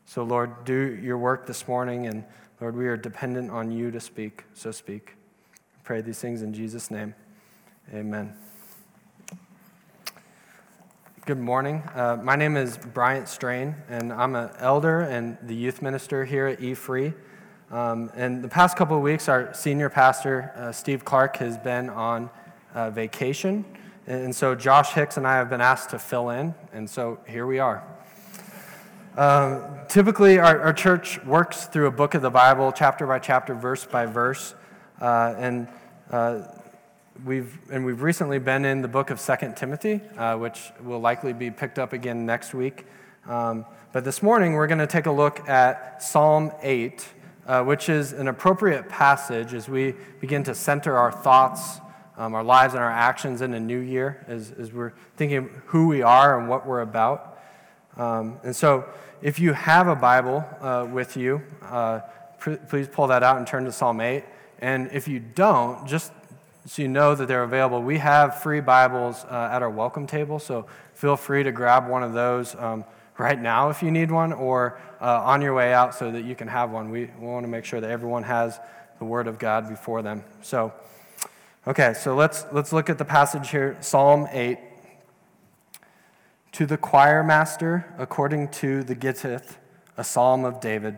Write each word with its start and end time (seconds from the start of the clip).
So, 0.05 0.23
Lord, 0.23 0.65
do 0.65 0.99
your 1.01 1.17
work 1.17 1.45
this 1.45 1.67
morning 1.67 2.07
and 2.07 2.23
Lord, 2.59 2.75
we 2.75 2.87
are 2.87 2.97
dependent 2.97 3.51
on 3.51 3.71
you 3.71 3.91
to 3.91 3.99
speak, 3.99 4.43
so 4.53 4.71
speak. 4.71 5.13
I 5.53 5.79
pray 5.83 6.01
these 6.01 6.19
things 6.19 6.41
in 6.41 6.53
Jesus' 6.53 6.89
name. 6.89 7.13
Amen. 7.93 8.46
Good 11.27 11.39
morning. 11.39 11.83
Uh, 11.93 12.17
my 12.23 12.37
name 12.37 12.55
is 12.55 12.77
Bryant 12.77 13.27
Strain, 13.27 13.75
and 13.89 14.13
I'm 14.13 14.33
an 14.33 14.49
elder 14.59 15.01
and 15.01 15.37
the 15.43 15.53
youth 15.53 15.81
minister 15.81 16.23
here 16.23 16.47
at 16.47 16.61
E-Free. 16.61 17.11
Um, 17.69 18.09
and 18.15 18.41
the 18.41 18.47
past 18.47 18.77
couple 18.77 18.95
of 18.95 19.03
weeks, 19.03 19.27
our 19.27 19.53
senior 19.53 19.89
pastor, 19.89 20.53
uh, 20.55 20.71
Steve 20.71 21.03
Clark, 21.03 21.35
has 21.35 21.57
been 21.57 21.89
on 21.89 22.29
uh, 22.73 22.91
vacation. 22.91 23.65
And 24.07 24.33
so 24.33 24.55
Josh 24.55 24.93
Hicks 24.93 25.17
and 25.17 25.27
I 25.27 25.35
have 25.35 25.49
been 25.49 25.59
asked 25.59 25.89
to 25.89 25.99
fill 25.99 26.29
in, 26.29 26.55
and 26.71 26.89
so 26.89 27.19
here 27.27 27.45
we 27.45 27.59
are. 27.59 27.83
Um, 29.17 29.65
typically, 29.89 30.39
our, 30.39 30.61
our, 30.61 30.73
church 30.73 31.21
works 31.25 31.65
through 31.65 31.87
a 31.87 31.91
book 31.91 32.13
of 32.13 32.21
the 32.21 32.31
Bible, 32.31 32.71
chapter 32.71 33.05
by 33.05 33.19
chapter, 33.19 33.53
verse 33.53 33.83
by 33.83 34.05
verse, 34.05 34.55
uh, 35.01 35.35
and 35.37 35.67
uh, 36.09 36.43
we've 37.25 37.57
and 37.71 37.85
we've 37.85 38.01
recently 38.01 38.39
been 38.39 38.65
in 38.65 38.81
the 38.81 38.87
book 38.87 39.09
of 39.09 39.19
Second 39.19 39.55
Timothy, 39.55 40.01
uh, 40.17 40.35
which 40.35 40.71
will 40.83 40.99
likely 40.99 41.33
be 41.33 41.49
picked 41.51 41.79
up 41.79 41.93
again 41.93 42.25
next 42.25 42.53
week. 42.53 42.85
Um, 43.25 43.65
but 43.91 44.03
this 44.03 44.21
morning, 44.21 44.53
we're 44.53 44.67
going 44.67 44.79
to 44.79 44.87
take 44.87 45.05
a 45.05 45.11
look 45.11 45.47
at 45.47 46.01
Psalm 46.03 46.51
eight, 46.61 47.07
uh, 47.45 47.63
which 47.63 47.89
is 47.89 48.13
an 48.13 48.27
appropriate 48.27 48.89
passage 48.89 49.53
as 49.53 49.67
we 49.67 49.95
begin 50.19 50.43
to 50.43 50.55
center 50.55 50.97
our 50.97 51.11
thoughts. 51.11 51.79
Um, 52.17 52.33
our 52.33 52.43
lives 52.43 52.73
and 52.73 52.81
our 52.81 52.91
actions 52.91 53.43
in 53.43 53.53
a 53.53 53.59
new 53.59 53.77
year 53.77 54.25
as, 54.27 54.51
as 54.53 54.73
we're 54.73 54.93
thinking 55.17 55.51
who 55.67 55.87
we 55.87 56.01
are 56.01 56.39
and 56.39 56.49
what 56.49 56.65
we're 56.65 56.81
about. 56.81 57.37
Um, 57.95 58.39
and 58.43 58.55
so, 58.55 58.89
if 59.21 59.39
you 59.39 59.53
have 59.53 59.87
a 59.87 59.95
Bible 59.95 60.43
uh, 60.59 60.87
with 60.91 61.15
you, 61.15 61.43
uh, 61.61 61.99
pr- 62.39 62.55
please 62.55 62.87
pull 62.87 63.05
that 63.07 63.21
out 63.21 63.37
and 63.37 63.45
turn 63.45 63.65
to 63.65 63.71
Psalm 63.71 64.01
8. 64.01 64.23
And 64.59 64.89
if 64.91 65.07
you 65.07 65.19
don't, 65.19 65.87
just 65.87 66.11
so 66.67 66.81
you 66.81 66.89
know 66.89 67.15
that 67.15 67.29
they're 67.29 67.43
available, 67.43 67.81
we 67.81 67.97
have 67.99 68.41
free 68.41 68.59
Bibles 68.59 69.23
uh, 69.29 69.49
at 69.53 69.61
our 69.61 69.69
welcome 69.69 70.05
table. 70.05 70.37
So 70.37 70.67
feel 70.93 71.15
free 71.15 71.41
to 71.43 71.51
grab 71.53 71.87
one 71.87 72.03
of 72.03 72.11
those 72.11 72.55
um, 72.55 72.83
right 73.17 73.39
now 73.39 73.69
if 73.69 73.81
you 73.81 73.89
need 73.89 74.11
one, 74.11 74.33
or 74.33 74.77
uh, 74.99 75.23
on 75.23 75.41
your 75.41 75.53
way 75.53 75.73
out 75.73 75.95
so 75.95 76.11
that 76.11 76.25
you 76.25 76.35
can 76.35 76.49
have 76.49 76.71
one. 76.71 76.89
We, 76.89 77.09
we 77.19 77.25
want 77.25 77.45
to 77.45 77.47
make 77.47 77.63
sure 77.63 77.79
that 77.79 77.89
everyone 77.89 78.23
has 78.23 78.59
the 78.99 79.05
Word 79.05 79.27
of 79.27 79.39
God 79.39 79.69
before 79.69 80.01
them. 80.01 80.25
So, 80.41 80.73
okay, 81.65 81.93
so 81.93 82.15
let's, 82.15 82.45
let's 82.51 82.73
look 82.73 82.89
at 82.89 82.97
the 82.97 83.05
passage 83.05 83.49
here 83.49 83.77
Psalm 83.79 84.27
8. 84.29 84.59
To 86.53 86.65
the 86.65 86.77
choir 86.77 87.23
master, 87.23 87.93
according 87.97 88.49
to 88.49 88.83
the 88.83 88.95
Gittith, 88.95 89.55
a 89.95 90.03
psalm 90.03 90.43
of 90.43 90.59
David. 90.59 90.97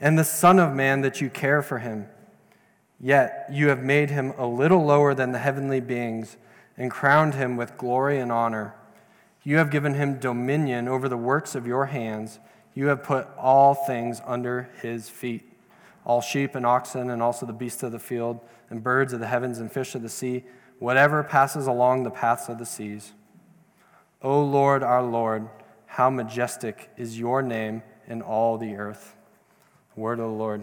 and 0.00 0.18
the 0.18 0.24
Son 0.24 0.58
of 0.58 0.74
Man 0.74 1.02
that 1.02 1.20
you 1.20 1.30
care 1.30 1.62
for 1.62 1.78
him? 1.78 2.06
Yet 3.00 3.46
you 3.50 3.68
have 3.68 3.82
made 3.82 4.10
him 4.10 4.32
a 4.36 4.46
little 4.46 4.84
lower 4.84 5.14
than 5.14 5.32
the 5.32 5.38
heavenly 5.38 5.80
beings 5.80 6.36
and 6.76 6.90
crowned 6.90 7.34
him 7.34 7.56
with 7.56 7.76
glory 7.76 8.18
and 8.18 8.32
honor. 8.32 8.74
You 9.42 9.56
have 9.56 9.70
given 9.70 9.94
him 9.94 10.18
dominion 10.18 10.88
over 10.88 11.08
the 11.08 11.16
works 11.16 11.54
of 11.54 11.66
your 11.66 11.86
hands. 11.86 12.38
You 12.74 12.86
have 12.88 13.02
put 13.02 13.28
all 13.38 13.74
things 13.74 14.20
under 14.26 14.70
his 14.80 15.08
feet 15.08 15.50
all 16.04 16.20
sheep 16.20 16.54
and 16.54 16.64
oxen, 16.64 17.10
and 17.10 17.22
also 17.22 17.46
the 17.46 17.52
beasts 17.52 17.82
of 17.82 17.92
the 17.92 17.98
field, 17.98 18.40
and 18.70 18.82
birds 18.82 19.12
of 19.12 19.20
the 19.20 19.26
heavens, 19.26 19.58
and 19.58 19.70
fish 19.70 19.94
of 19.94 20.02
the 20.02 20.08
sea 20.08 20.44
whatever 20.78 21.22
passes 21.22 21.66
along 21.66 22.02
the 22.02 22.10
paths 22.10 22.48
of 22.48 22.58
the 22.58 22.64
seas. 22.64 23.12
O 24.22 24.42
Lord, 24.42 24.82
our 24.82 25.02
Lord, 25.02 25.48
how 25.86 26.08
majestic 26.08 26.90
is 26.96 27.18
your 27.18 27.42
name 27.42 27.82
in 28.08 28.22
all 28.22 28.56
the 28.56 28.74
earth. 28.76 29.14
Word 30.00 30.18
of 30.18 30.30
the 30.30 30.32
Lord. 30.32 30.62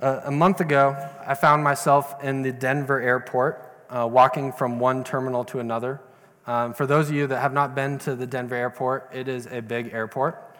Uh, 0.00 0.22
a 0.24 0.32
month 0.32 0.60
ago, 0.60 0.96
I 1.24 1.34
found 1.34 1.62
myself 1.62 2.24
in 2.24 2.42
the 2.42 2.50
Denver 2.50 3.00
airport, 3.00 3.84
uh, 3.88 4.08
walking 4.10 4.50
from 4.50 4.80
one 4.80 5.04
terminal 5.04 5.44
to 5.44 5.60
another. 5.60 6.00
Um, 6.48 6.74
for 6.74 6.86
those 6.86 7.08
of 7.08 7.14
you 7.14 7.28
that 7.28 7.40
have 7.40 7.52
not 7.52 7.76
been 7.76 7.98
to 7.98 8.16
the 8.16 8.26
Denver 8.26 8.56
airport, 8.56 9.10
it 9.14 9.28
is 9.28 9.46
a 9.46 9.62
big 9.62 9.92
airport. 9.92 10.58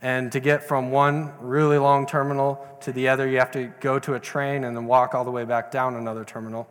And 0.00 0.30
to 0.30 0.38
get 0.38 0.62
from 0.62 0.92
one 0.92 1.32
really 1.40 1.78
long 1.78 2.06
terminal 2.06 2.64
to 2.82 2.92
the 2.92 3.08
other, 3.08 3.28
you 3.28 3.40
have 3.40 3.50
to 3.50 3.72
go 3.80 3.98
to 3.98 4.14
a 4.14 4.20
train 4.20 4.62
and 4.62 4.76
then 4.76 4.86
walk 4.86 5.12
all 5.12 5.24
the 5.24 5.32
way 5.32 5.44
back 5.44 5.72
down 5.72 5.96
another 5.96 6.24
terminal. 6.24 6.68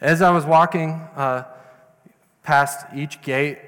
As 0.00 0.22
I 0.22 0.30
was 0.30 0.46
walking 0.46 0.92
uh, 1.14 1.44
past 2.42 2.86
each 2.94 3.20
gate, 3.20 3.58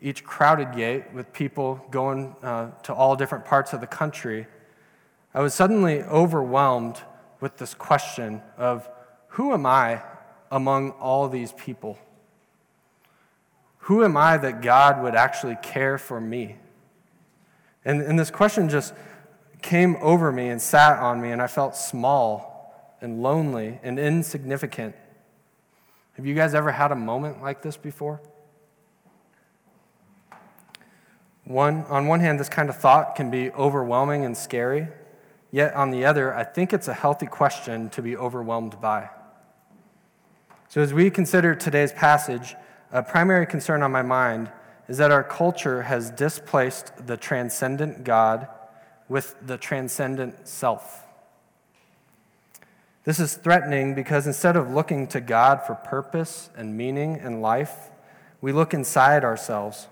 each 0.00 0.24
crowded 0.24 0.72
gate 0.74 1.12
with 1.12 1.32
people 1.32 1.84
going 1.90 2.34
uh, 2.42 2.70
to 2.82 2.94
all 2.94 3.16
different 3.16 3.44
parts 3.44 3.72
of 3.72 3.80
the 3.80 3.86
country, 3.86 4.46
I 5.34 5.40
was 5.40 5.54
suddenly 5.54 6.02
overwhelmed 6.02 7.00
with 7.40 7.56
this 7.58 7.74
question 7.74 8.42
of 8.56 8.88
who 9.28 9.52
am 9.52 9.66
I 9.66 10.02
among 10.50 10.92
all 10.92 11.28
these 11.28 11.52
people? 11.52 11.98
Who 13.82 14.04
am 14.04 14.16
I 14.16 14.36
that 14.36 14.62
God 14.62 15.02
would 15.02 15.14
actually 15.14 15.56
care 15.62 15.98
for 15.98 16.20
me? 16.20 16.56
And, 17.84 18.02
and 18.02 18.18
this 18.18 18.30
question 18.30 18.68
just 18.68 18.94
came 19.62 19.96
over 20.00 20.30
me 20.30 20.48
and 20.48 20.60
sat 20.60 20.98
on 20.98 21.20
me, 21.20 21.30
and 21.30 21.40
I 21.40 21.46
felt 21.46 21.74
small 21.76 22.96
and 23.00 23.22
lonely 23.22 23.78
and 23.82 23.98
insignificant. 23.98 24.94
Have 26.14 26.26
you 26.26 26.34
guys 26.34 26.54
ever 26.54 26.72
had 26.72 26.90
a 26.90 26.96
moment 26.96 27.42
like 27.42 27.62
this 27.62 27.76
before? 27.76 28.20
One, 31.48 31.84
on 31.84 32.06
one 32.08 32.20
hand, 32.20 32.38
this 32.38 32.50
kind 32.50 32.68
of 32.68 32.76
thought 32.76 33.16
can 33.16 33.30
be 33.30 33.50
overwhelming 33.52 34.26
and 34.26 34.36
scary. 34.36 34.88
Yet, 35.50 35.72
on 35.72 35.90
the 35.90 36.04
other, 36.04 36.34
I 36.34 36.44
think 36.44 36.74
it's 36.74 36.88
a 36.88 36.92
healthy 36.94 37.24
question 37.24 37.88
to 37.90 38.02
be 38.02 38.14
overwhelmed 38.14 38.78
by. 38.82 39.08
So, 40.68 40.82
as 40.82 40.92
we 40.92 41.08
consider 41.08 41.54
today's 41.54 41.90
passage, 41.90 42.54
a 42.92 43.02
primary 43.02 43.46
concern 43.46 43.82
on 43.82 43.90
my 43.90 44.02
mind 44.02 44.52
is 44.88 44.98
that 44.98 45.10
our 45.10 45.24
culture 45.24 45.84
has 45.84 46.10
displaced 46.10 47.06
the 47.06 47.16
transcendent 47.16 48.04
God 48.04 48.46
with 49.08 49.34
the 49.40 49.56
transcendent 49.56 50.46
self. 50.46 51.06
This 53.04 53.18
is 53.18 53.36
threatening 53.36 53.94
because 53.94 54.26
instead 54.26 54.54
of 54.54 54.70
looking 54.70 55.06
to 55.08 55.20
God 55.22 55.62
for 55.66 55.76
purpose 55.76 56.50
and 56.58 56.76
meaning 56.76 57.16
in 57.16 57.40
life, 57.40 57.88
we 58.42 58.52
look 58.52 58.74
inside 58.74 59.24
ourselves. 59.24 59.88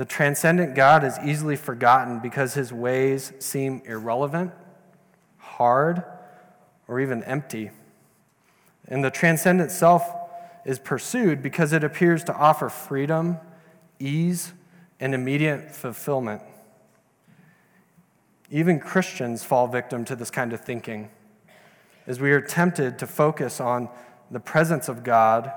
The 0.00 0.06
transcendent 0.06 0.74
God 0.74 1.04
is 1.04 1.18
easily 1.22 1.56
forgotten 1.56 2.20
because 2.20 2.54
his 2.54 2.72
ways 2.72 3.34
seem 3.38 3.82
irrelevant, 3.84 4.50
hard, 5.36 6.02
or 6.88 7.00
even 7.00 7.22
empty. 7.24 7.70
And 8.88 9.04
the 9.04 9.10
transcendent 9.10 9.70
self 9.70 10.10
is 10.64 10.78
pursued 10.78 11.42
because 11.42 11.74
it 11.74 11.84
appears 11.84 12.24
to 12.24 12.34
offer 12.34 12.70
freedom, 12.70 13.36
ease, 13.98 14.54
and 15.00 15.14
immediate 15.14 15.70
fulfillment. 15.70 16.40
Even 18.50 18.80
Christians 18.80 19.44
fall 19.44 19.66
victim 19.66 20.06
to 20.06 20.16
this 20.16 20.30
kind 20.30 20.54
of 20.54 20.62
thinking, 20.62 21.10
as 22.06 22.20
we 22.20 22.32
are 22.32 22.40
tempted 22.40 22.98
to 23.00 23.06
focus 23.06 23.60
on 23.60 23.90
the 24.30 24.40
presence 24.40 24.88
of 24.88 25.04
God 25.04 25.52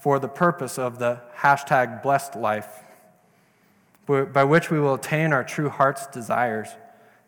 for 0.00 0.18
the 0.18 0.28
purpose 0.28 0.78
of 0.78 0.98
the 0.98 1.20
hashtag 1.36 2.02
blessed 2.02 2.36
life, 2.36 2.84
by 4.06 4.44
which 4.44 4.70
we 4.70 4.80
will 4.80 4.94
attain 4.94 5.32
our 5.32 5.44
true 5.44 5.68
heart's 5.68 6.06
desires, 6.06 6.68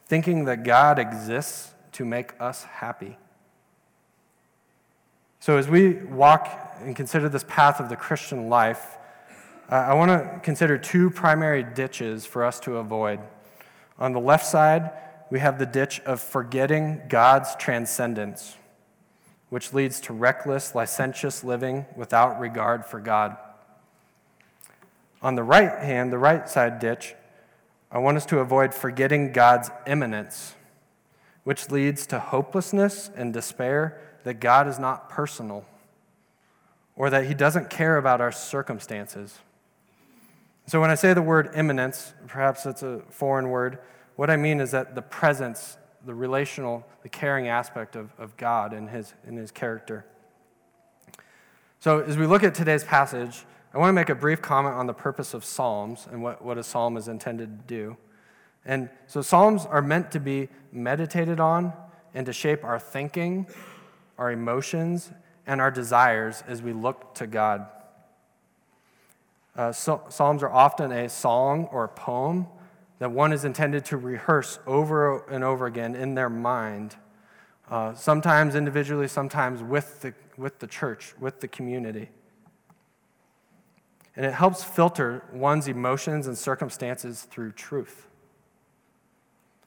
thinking 0.06 0.44
that 0.46 0.64
God 0.64 0.98
exists 0.98 1.74
to 1.92 2.04
make 2.04 2.32
us 2.40 2.64
happy. 2.64 3.16
So, 5.40 5.58
as 5.58 5.68
we 5.68 5.94
walk 5.94 6.48
and 6.80 6.96
consider 6.96 7.28
this 7.28 7.44
path 7.44 7.80
of 7.80 7.88
the 7.88 7.96
Christian 7.96 8.48
life, 8.48 8.96
I 9.68 9.94
want 9.94 10.10
to 10.10 10.40
consider 10.40 10.76
two 10.76 11.10
primary 11.10 11.62
ditches 11.62 12.26
for 12.26 12.44
us 12.44 12.60
to 12.60 12.76
avoid. 12.78 13.20
On 13.98 14.12
the 14.12 14.20
left 14.20 14.44
side, 14.44 14.90
we 15.30 15.40
have 15.40 15.58
the 15.58 15.66
ditch 15.66 16.00
of 16.00 16.20
forgetting 16.20 17.02
God's 17.08 17.54
transcendence, 17.56 18.56
which 19.48 19.72
leads 19.72 20.00
to 20.00 20.12
reckless, 20.12 20.74
licentious 20.74 21.44
living 21.44 21.86
without 21.96 22.38
regard 22.38 22.84
for 22.84 23.00
God. 23.00 23.36
On 25.24 25.36
the 25.36 25.42
right 25.42 25.78
hand, 25.82 26.12
the 26.12 26.18
right 26.18 26.46
side 26.46 26.78
ditch, 26.78 27.14
I 27.90 27.96
want 27.96 28.18
us 28.18 28.26
to 28.26 28.40
avoid 28.40 28.74
forgetting 28.74 29.32
God's 29.32 29.70
immanence, 29.86 30.54
which 31.44 31.70
leads 31.70 32.06
to 32.08 32.20
hopelessness 32.20 33.10
and 33.16 33.32
despair 33.32 33.98
that 34.24 34.34
God 34.34 34.68
is 34.68 34.78
not 34.78 35.08
personal 35.08 35.64
or 36.94 37.08
that 37.08 37.24
He 37.24 37.32
doesn't 37.32 37.70
care 37.70 37.96
about 37.96 38.20
our 38.20 38.32
circumstances. 38.32 39.38
So, 40.66 40.78
when 40.78 40.90
I 40.90 40.94
say 40.94 41.14
the 41.14 41.22
word 41.22 41.50
immanence, 41.54 42.12
perhaps 42.26 42.66
it's 42.66 42.82
a 42.82 43.00
foreign 43.08 43.48
word, 43.48 43.78
what 44.16 44.28
I 44.28 44.36
mean 44.36 44.60
is 44.60 44.72
that 44.72 44.94
the 44.94 45.02
presence, 45.02 45.78
the 46.04 46.14
relational, 46.14 46.86
the 47.02 47.08
caring 47.08 47.48
aspect 47.48 47.96
of, 47.96 48.12
of 48.18 48.36
God 48.36 48.74
and 48.74 48.90
his, 48.90 49.14
and 49.26 49.38
his 49.38 49.50
character. 49.50 50.04
So, 51.80 52.00
as 52.00 52.18
we 52.18 52.26
look 52.26 52.42
at 52.42 52.54
today's 52.54 52.84
passage, 52.84 53.46
I 53.74 53.78
want 53.78 53.88
to 53.88 53.94
make 53.94 54.08
a 54.08 54.14
brief 54.14 54.40
comment 54.40 54.76
on 54.76 54.86
the 54.86 54.94
purpose 54.94 55.34
of 55.34 55.44
Psalms 55.44 56.06
and 56.08 56.22
what, 56.22 56.44
what 56.44 56.58
a 56.58 56.62
psalm 56.62 56.96
is 56.96 57.08
intended 57.08 57.58
to 57.58 57.64
do. 57.66 57.96
And 58.64 58.88
so, 59.08 59.20
Psalms 59.20 59.66
are 59.66 59.82
meant 59.82 60.12
to 60.12 60.20
be 60.20 60.48
meditated 60.70 61.40
on 61.40 61.72
and 62.14 62.24
to 62.26 62.32
shape 62.32 62.62
our 62.62 62.78
thinking, 62.78 63.48
our 64.16 64.30
emotions, 64.30 65.10
and 65.44 65.60
our 65.60 65.72
desires 65.72 66.44
as 66.46 66.62
we 66.62 66.72
look 66.72 67.16
to 67.16 67.26
God. 67.26 67.66
Uh, 69.56 69.72
so, 69.72 70.04
psalms 70.08 70.44
are 70.44 70.52
often 70.52 70.92
a 70.92 71.08
song 71.08 71.68
or 71.72 71.82
a 71.82 71.88
poem 71.88 72.46
that 73.00 73.10
one 73.10 73.32
is 73.32 73.44
intended 73.44 73.84
to 73.86 73.96
rehearse 73.96 74.60
over 74.68 75.26
and 75.28 75.42
over 75.42 75.66
again 75.66 75.96
in 75.96 76.14
their 76.14 76.30
mind, 76.30 76.94
uh, 77.68 77.92
sometimes 77.94 78.54
individually, 78.54 79.08
sometimes 79.08 79.64
with 79.64 80.00
the, 80.00 80.14
with 80.36 80.60
the 80.60 80.66
church, 80.68 81.12
with 81.18 81.40
the 81.40 81.48
community. 81.48 82.08
And 84.16 84.24
it 84.24 84.32
helps 84.32 84.62
filter 84.62 85.24
one's 85.32 85.66
emotions 85.66 86.26
and 86.26 86.38
circumstances 86.38 87.26
through 87.30 87.52
truth. 87.52 88.06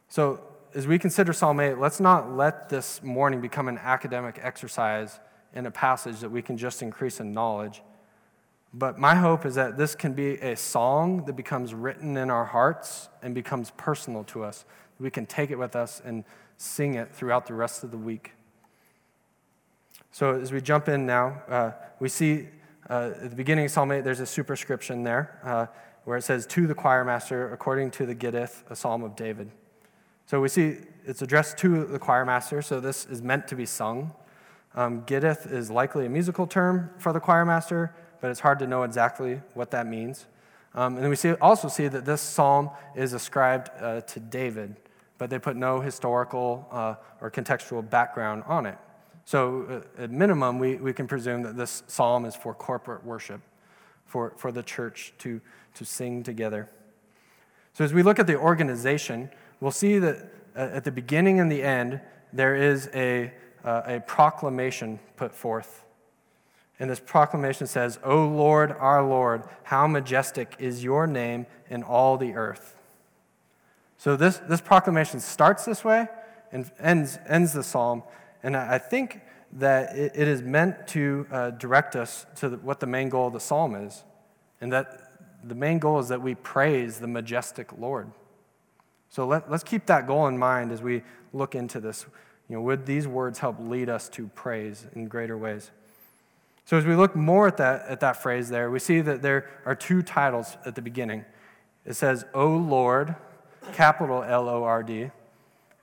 So, 0.07 0.41
as 0.73 0.85
we 0.85 0.99
consider 0.99 1.33
Psalm 1.33 1.59
8, 1.59 1.77
let's 1.79 1.99
not 1.99 2.35
let 2.35 2.69
this 2.69 3.01
morning 3.01 3.41
become 3.41 3.67
an 3.67 3.77
academic 3.79 4.39
exercise 4.41 5.19
in 5.53 5.65
a 5.65 5.71
passage 5.71 6.19
that 6.19 6.29
we 6.29 6.41
can 6.41 6.57
just 6.57 6.81
increase 6.81 7.19
in 7.19 7.31
knowledge. 7.31 7.81
But 8.73 8.99
my 8.99 9.15
hope 9.15 9.45
is 9.45 9.55
that 9.55 9.77
this 9.77 9.95
can 9.95 10.13
be 10.13 10.33
a 10.35 10.55
song 10.55 11.25
that 11.25 11.33
becomes 11.33 11.73
written 11.73 12.15
in 12.15 12.29
our 12.29 12.45
hearts 12.45 13.09
and 13.23 13.33
becomes 13.33 13.71
personal 13.71 14.23
to 14.25 14.43
us. 14.43 14.65
We 14.99 15.09
can 15.09 15.25
take 15.25 15.51
it 15.51 15.57
with 15.57 15.75
us 15.75 16.01
and 16.03 16.23
sing 16.57 16.95
it 16.95 17.13
throughout 17.13 17.47
the 17.47 17.53
rest 17.53 17.83
of 17.83 17.91
the 17.91 17.97
week. 17.97 18.33
So, 20.11 20.39
as 20.39 20.51
we 20.51 20.61
jump 20.61 20.89
in 20.89 21.05
now, 21.05 21.41
uh, 21.47 21.71
we 21.99 22.09
see 22.09 22.47
uh, 22.89 23.11
at 23.21 23.29
the 23.29 23.35
beginning 23.35 23.65
of 23.65 23.71
Psalm 23.71 23.91
8, 23.91 24.03
there's 24.03 24.19
a 24.19 24.25
superscription 24.25 25.03
there 25.03 25.39
uh, 25.43 25.65
where 26.05 26.17
it 26.17 26.23
says, 26.23 26.45
To 26.47 26.67
the 26.67 26.75
choir 26.75 27.03
master, 27.03 27.51
according 27.51 27.91
to 27.91 28.05
the 28.05 28.15
Gittith, 28.15 28.63
a 28.69 28.75
psalm 28.75 29.03
of 29.03 29.15
David. 29.15 29.51
So, 30.25 30.41
we 30.41 30.49
see 30.49 30.77
it's 31.05 31.21
addressed 31.21 31.57
to 31.59 31.85
the 31.85 31.99
choir 31.99 32.25
master, 32.25 32.61
so 32.61 32.79
this 32.79 33.05
is 33.05 33.21
meant 33.21 33.47
to 33.49 33.55
be 33.55 33.65
sung. 33.65 34.11
Um, 34.75 35.03
Gittith 35.03 35.51
is 35.51 35.71
likely 35.71 36.05
a 36.05 36.09
musical 36.09 36.45
term 36.45 36.91
for 36.97 37.11
the 37.11 37.19
choir 37.19 37.45
master, 37.45 37.93
but 38.21 38.31
it's 38.31 38.41
hard 38.41 38.59
to 38.59 38.67
know 38.67 38.83
exactly 38.83 39.41
what 39.53 39.71
that 39.71 39.87
means. 39.87 40.27
Um, 40.73 40.95
and 40.95 41.03
then 41.03 41.09
we 41.09 41.15
see, 41.15 41.33
also 41.33 41.67
see 41.67 41.87
that 41.87 42.05
this 42.05 42.21
psalm 42.21 42.69
is 42.95 43.13
ascribed 43.13 43.71
uh, 43.79 44.01
to 44.01 44.19
David, 44.19 44.75
but 45.17 45.29
they 45.29 45.39
put 45.39 45.55
no 45.55 45.81
historical 45.81 46.67
uh, 46.71 46.95
or 47.19 47.31
contextual 47.31 47.87
background 47.89 48.43
on 48.45 48.65
it. 48.65 48.77
So, 49.27 49.83
uh, 49.99 50.03
at 50.03 50.09
minimum, 50.09 50.57
we, 50.57 50.77
we 50.77 50.93
can 50.93 51.05
presume 51.05 51.41
that 51.43 51.57
this 51.57 51.83
psalm 51.87 52.23
is 52.23 52.33
for 52.33 52.53
corporate 52.53 53.05
worship, 53.05 53.41
for, 54.05 54.33
for 54.37 54.51
the 54.51 54.63
church 54.63 55.13
to, 55.19 55.41
to 55.75 55.83
sing 55.83 56.23
together. 56.23 56.69
So, 57.73 57.83
as 57.83 57.93
we 57.93 58.03
look 58.03 58.19
at 58.19 58.27
the 58.27 58.37
organization, 58.37 59.29
we'll 59.59 59.71
see 59.71 59.99
that 59.99 60.31
uh, 60.55 60.69
at 60.71 60.85
the 60.85 60.91
beginning 60.91 61.41
and 61.41 61.51
the 61.51 61.61
end, 61.61 61.99
there 62.31 62.55
is 62.55 62.89
a, 62.93 63.33
uh, 63.65 63.81
a 63.85 63.99
proclamation 63.99 64.99
put 65.17 65.35
forth 65.35 65.83
and 66.79 66.89
this 66.89 66.99
proclamation 66.99 67.65
says, 67.65 67.99
O 68.03 68.27
Lord, 68.27 68.71
our 68.71 69.03
Lord, 69.03 69.43
how 69.63 69.87
majestic 69.87 70.55
is 70.59 70.83
your 70.83 71.07
name 71.07 71.47
in 71.69 71.83
all 71.83 72.17
the 72.17 72.33
earth. 72.33 72.75
So 73.97 74.15
this, 74.15 74.37
this 74.37 74.61
proclamation 74.61 75.19
starts 75.19 75.65
this 75.65 75.83
way 75.83 76.07
and 76.51 76.69
ends, 76.79 77.17
ends 77.27 77.53
the 77.53 77.63
psalm. 77.63 78.03
And 78.43 78.55
I 78.55 78.77
think 78.77 79.21
that 79.53 79.95
it, 79.95 80.15
is 80.15 80.41
meant 80.41 80.87
to 80.87 81.25
uh, 81.31 81.49
direct 81.51 81.95
us 81.95 82.25
to 82.37 82.49
what 82.57 82.79
the 82.79 82.87
main 82.87 83.09
goal 83.09 83.27
of 83.27 83.33
the 83.33 83.39
psalm 83.39 83.75
is. 83.75 84.03
And 84.61 84.71
that 84.73 85.11
the 85.43 85.55
main 85.55 85.79
goal 85.79 85.99
is 85.99 86.09
that 86.09 86.21
we 86.21 86.35
praise 86.35 86.99
the 86.99 87.07
majestic 87.07 87.71
Lord. 87.77 88.11
So 89.09 89.25
let, 89.25 89.49
let's 89.49 89.63
keep 89.63 89.85
that 89.85 90.05
goal 90.07 90.27
in 90.27 90.37
mind 90.37 90.71
as 90.71 90.81
we 90.81 91.03
look 91.33 91.55
into 91.55 91.79
this. 91.79 92.05
You 92.49 92.55
know, 92.55 92.61
would 92.61 92.85
these 92.85 93.07
words 93.07 93.39
help 93.39 93.57
lead 93.59 93.89
us 93.89 94.09
to 94.09 94.27
praise 94.27 94.85
in 94.93 95.07
greater 95.07 95.37
ways? 95.37 95.71
So 96.65 96.77
as 96.77 96.85
we 96.85 96.95
look 96.95 97.15
more 97.15 97.47
at 97.47 97.57
that, 97.57 97.87
at 97.87 98.01
that 98.01 98.21
phrase 98.21 98.49
there, 98.49 98.69
we 98.69 98.79
see 98.79 98.99
that 99.01 99.21
there 99.21 99.49
are 99.65 99.75
two 99.75 100.01
titles 100.01 100.57
at 100.65 100.75
the 100.75 100.81
beginning. 100.81 101.23
It 101.85 101.93
says, 101.93 102.25
O 102.33 102.49
Lord, 102.49 103.15
capital 103.71 104.23
L 104.23 104.49
O 104.49 104.63
R 104.63 104.83
D, 104.83 105.11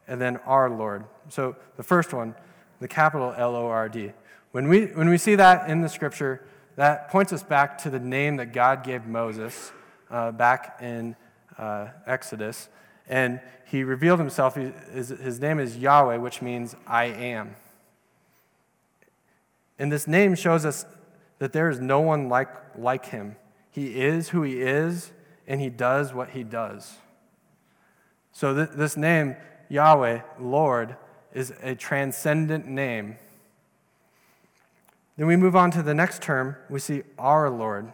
and 0.07 0.21
then 0.21 0.37
our 0.39 0.71
Lord. 0.71 1.05
So 1.29 1.57
the 1.77 1.83
first 1.83 2.13
one, 2.13 2.35
the 2.81 2.89
capital 2.89 3.35
L 3.37 3.57
O 3.57 3.67
R 3.67 3.89
D. 3.89 4.13
When 4.53 4.69
we, 4.69 4.87
when 4.87 5.09
we 5.09 5.19
see 5.19 5.35
that 5.35 5.69
in 5.69 5.81
the 5.81 5.89
scripture, 5.89 6.47
that 6.77 7.09
points 7.09 7.33
us 7.33 7.43
back 7.43 7.79
to 7.79 7.91
the 7.91 7.99
name 7.99 8.37
that 8.37 8.53
God 8.53 8.85
gave 8.85 9.07
Moses 9.07 9.73
uh, 10.11 10.33
back 10.33 10.79
in 10.81 11.17
uh, 11.59 11.89
Exodus. 12.07 12.69
And 13.09 13.41
he 13.67 13.85
revealed 13.85 14.19
himself, 14.19 14.55
his, 14.55 15.09
his 15.09 15.41
name 15.41 15.59
is 15.59 15.77
Yahweh, 15.77 16.17
which 16.17 16.41
means 16.41 16.75
I 16.87 17.05
am. 17.05 17.57
And 19.79 19.91
this 19.91 20.07
name 20.07 20.35
shows 20.35 20.65
us 20.65 20.87
that 21.39 21.53
there 21.53 21.69
is 21.69 21.81
no 21.81 22.01
one 22.01 22.29
like, 22.29 22.49
like 22.79 23.07
him. 23.07 23.37
He 23.71 24.01
is 24.01 24.29
who 24.29 24.43
he 24.43 24.61
is, 24.63 25.13
and 25.47 25.61
he 25.61 25.69
does 25.69 26.15
what 26.15 26.31
he 26.31 26.45
does. 26.45 26.99
So, 28.33 28.55
th- 28.55 28.71
this 28.77 28.97
name, 28.97 29.37
Yahweh, 29.75 30.21
Lord, 30.39 30.97
is 31.33 31.53
a 31.61 31.75
transcendent 31.75 32.65
name. 32.65 33.17
Then 35.17 35.27
we 35.27 35.35
move 35.35 35.57
on 35.57 35.73
to 35.73 35.83
the 35.83 35.95
next 35.95 36.23
term. 36.23 36.55
We 36.71 36.79
see 36.79 37.03
our 37.19 37.51
Lord. 37.51 37.93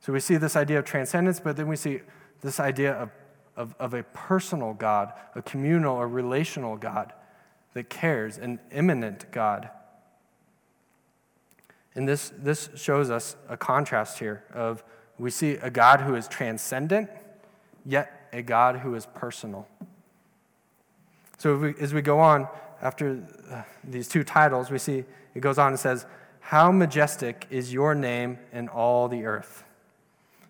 So, 0.00 0.14
we 0.14 0.20
see 0.20 0.38
this 0.38 0.56
idea 0.56 0.78
of 0.78 0.86
transcendence, 0.86 1.38
but 1.38 1.58
then 1.58 1.68
we 1.68 1.76
see 1.76 2.00
this 2.40 2.58
idea 2.58 2.94
of, 2.94 3.10
of, 3.54 3.74
of 3.78 3.92
a 3.92 4.02
personal 4.02 4.72
God, 4.72 5.12
a 5.34 5.42
communal, 5.42 6.00
a 6.00 6.06
relational 6.06 6.78
God 6.78 7.12
that 7.74 7.90
cares, 7.90 8.38
an 8.38 8.58
immanent 8.72 9.30
God. 9.30 9.68
And 11.94 12.08
this, 12.08 12.32
this 12.34 12.70
shows 12.76 13.10
us 13.10 13.36
a 13.46 13.58
contrast 13.58 14.18
here 14.20 14.42
of 14.54 14.82
we 15.18 15.30
see 15.30 15.52
a 15.56 15.68
God 15.68 16.00
who 16.00 16.14
is 16.14 16.26
transcendent, 16.28 17.10
yet 17.84 18.30
a 18.32 18.40
God 18.40 18.76
who 18.76 18.94
is 18.94 19.04
personal. 19.04 19.68
So 21.40 21.56
we, 21.56 21.74
as 21.80 21.94
we 21.94 22.02
go 22.02 22.20
on, 22.20 22.48
after 22.82 23.26
uh, 23.50 23.62
these 23.82 24.08
two 24.08 24.24
titles, 24.24 24.70
we 24.70 24.76
see 24.76 25.04
it 25.34 25.40
goes 25.40 25.56
on 25.56 25.68
and 25.68 25.80
says, 25.80 26.04
How 26.40 26.70
majestic 26.70 27.46
is 27.48 27.72
your 27.72 27.94
name 27.94 28.38
in 28.52 28.68
all 28.68 29.08
the 29.08 29.24
earth. 29.24 29.64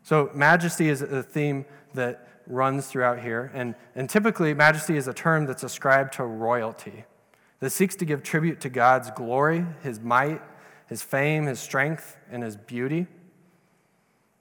So, 0.03 0.33
majesty 0.35 0.89
is 0.89 1.01
a 1.01 1.23
theme 1.23 1.65
that 1.95 2.29
runs 2.49 2.89
throughout 2.89 3.21
here. 3.21 3.53
And, 3.55 3.77
and 3.95 4.11
typically, 4.11 4.53
majesty 4.53 4.97
is 4.97 5.07
a 5.07 5.15
term 5.15 5.47
that's 5.47 5.63
ascribed 5.63 6.15
to 6.15 6.25
royalty 6.25 7.05
that 7.61 7.71
seeks 7.71 7.95
to 7.95 8.05
give 8.05 8.25
tribute 8.25 8.61
to 8.63 8.69
God's 8.69 9.13
glory, 9.13 9.65
his 9.85 10.01
might, 10.01 10.43
his 10.89 11.03
fame, 11.03 11.47
his 11.47 11.61
strength, 11.61 12.17
and 12.33 12.43
his 12.43 12.57
beauty. 12.57 13.07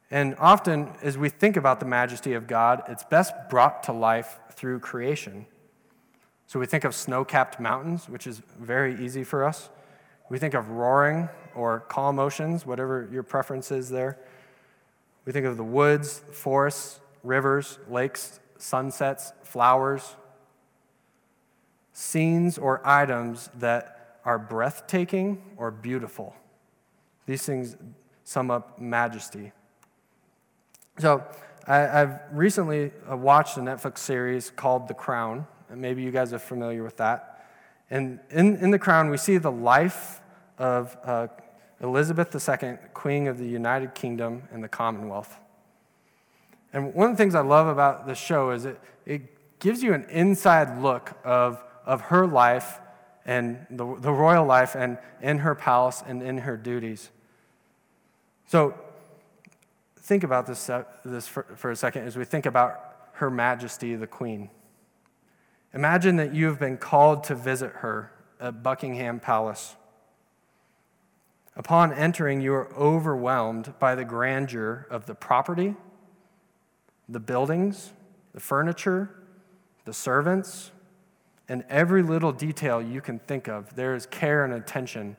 And 0.10 0.36
often, 0.40 0.94
as 1.04 1.16
we 1.16 1.30
think 1.30 1.58
about 1.58 1.80
the 1.80 1.86
majesty 1.86 2.34
of 2.34 2.48
God, 2.48 2.82
it's 2.88 3.04
best 3.04 3.36
brought 3.52 3.84
to 3.84 3.94
life 3.94 4.40
through 4.54 4.80
creation. 4.80 5.46
So 6.50 6.60
we 6.60 6.66
think 6.66 6.84
of 6.84 6.96
snow 6.96 7.24
capped 7.24 7.60
mountains, 7.60 8.10
which 8.10 8.26
is 8.26 8.42
very 8.60 9.06
easy 9.06 9.24
for 9.24 9.46
us. 9.46 9.70
We 10.32 10.40
think 10.40 10.56
of 10.56 10.72
roaring 10.72 11.30
or 11.54 11.82
calm 11.82 12.18
oceans, 12.18 12.66
whatever 12.66 13.08
your 13.12 13.22
preference 13.22 13.72
is 13.72 13.92
there. 13.92 14.18
We 15.26 15.32
think 15.32 15.46
of 15.46 15.58
the 15.58 15.64
woods, 15.64 16.24
forests, 16.32 17.02
rivers, 17.22 17.78
lakes, 17.88 18.40
sunsets, 18.58 19.32
flowers, 19.44 20.16
scenes 21.94 22.58
or 22.58 22.82
items 22.84 23.52
that 23.60 24.18
are 24.26 24.40
breathtaking 24.40 25.44
or 25.56 25.70
beautiful. 25.70 26.36
These 27.28 27.46
things 27.46 27.78
sum 28.24 28.50
up 28.50 28.82
majesty. 28.82 29.52
So, 30.98 31.24
I, 31.68 31.78
have 31.78 32.24
recently 32.32 32.92
uh, 33.08 33.16
watched 33.16 33.58
a 33.58 33.60
Netflix 33.60 34.00
series 34.00 34.50
called 34.50 34.88
The 34.88 34.96
Crown. 34.96 35.46
Maybe 35.74 36.02
you 36.02 36.12
guys 36.12 36.34
are 36.34 36.40
familiar 36.40 36.84
with 36.84 36.98
that. 36.98 37.46
And 37.90 38.20
in, 38.30 38.58
in 38.58 38.72
The 38.72 38.80
Crown, 38.80 39.10
we 39.10 39.18
see 39.18 39.38
the 39.38 39.52
life 39.52 40.22
of 40.58 40.98
uh, 41.04 41.28
Elizabeth 41.82 42.36
II, 42.36 42.78
Queen 42.94 43.28
of 43.28 43.38
the 43.38 43.48
United 43.48 43.96
Kingdom 43.96 44.44
and 44.52 44.64
the 44.64 44.68
Commonwealth. 44.68 45.38
And 46.74 46.94
one 46.94 47.10
of 47.10 47.18
the 47.18 47.24
things 47.24 47.36
I 47.36 47.42
love 47.42 47.68
about 47.68 48.06
the 48.06 48.16
show 48.16 48.52
is 48.52 48.66
it, 48.66 48.80
it 49.06 49.60
gives 49.60 49.82
you 49.82 49.94
an 49.94 50.06
inside 50.10 50.82
look 50.82 51.18
of, 51.24 51.64
of 51.86 52.02
her 52.02 52.28
life 52.28 52.80
and 53.26 53.66
the, 53.70 53.96
the 54.00 54.12
royal 54.12 54.46
life 54.46 54.76
and 54.76 54.98
in 55.22 55.40
her 55.40 55.56
palace 55.56 56.04
and 56.06 56.22
in 56.22 56.40
her 56.40 56.58
duties. 56.58 57.10
So 58.48 58.74
think 59.98 60.24
about 60.24 60.48
this, 60.48 60.70
uh, 60.70 60.84
this 61.06 61.28
for, 61.28 61.44
for 61.56 61.72
a 61.72 61.76
second 61.76 62.04
as 62.04 62.18
we 62.18 62.26
think 62.26 62.46
about 62.46 63.10
Her 63.14 63.30
Majesty 63.30 63.96
the 63.96 64.08
Queen. 64.08 64.50
Imagine 65.74 66.16
that 66.16 66.34
you 66.34 66.48
have 66.48 66.60
been 66.60 66.78
called 66.78 67.24
to 67.26 67.36
visit 67.36 67.72
her 67.78 68.12
at 68.40 68.64
Buckingham 68.64 69.20
Palace. 69.20 69.76
Upon 71.56 71.94
entering, 71.94 72.42
you 72.42 72.54
are 72.54 72.74
overwhelmed 72.76 73.74
by 73.80 73.96
the 73.96 74.06
grandeur 74.06 74.88
of 74.90 75.06
the 75.06 75.16
property, 75.16 75.76
the 77.08 77.20
buildings, 77.20 77.92
the 78.34 78.40
furniture, 78.40 79.10
the 79.86 79.94
servants, 79.94 80.72
and 81.48 81.64
every 81.70 82.02
little 82.02 82.32
detail 82.32 82.82
you 82.82 83.02
can 83.02 83.20
think 83.20 83.48
of. 83.48 83.76
There 83.76 83.94
is 83.94 84.06
care 84.06 84.44
and 84.46 84.54
attention 84.54 85.18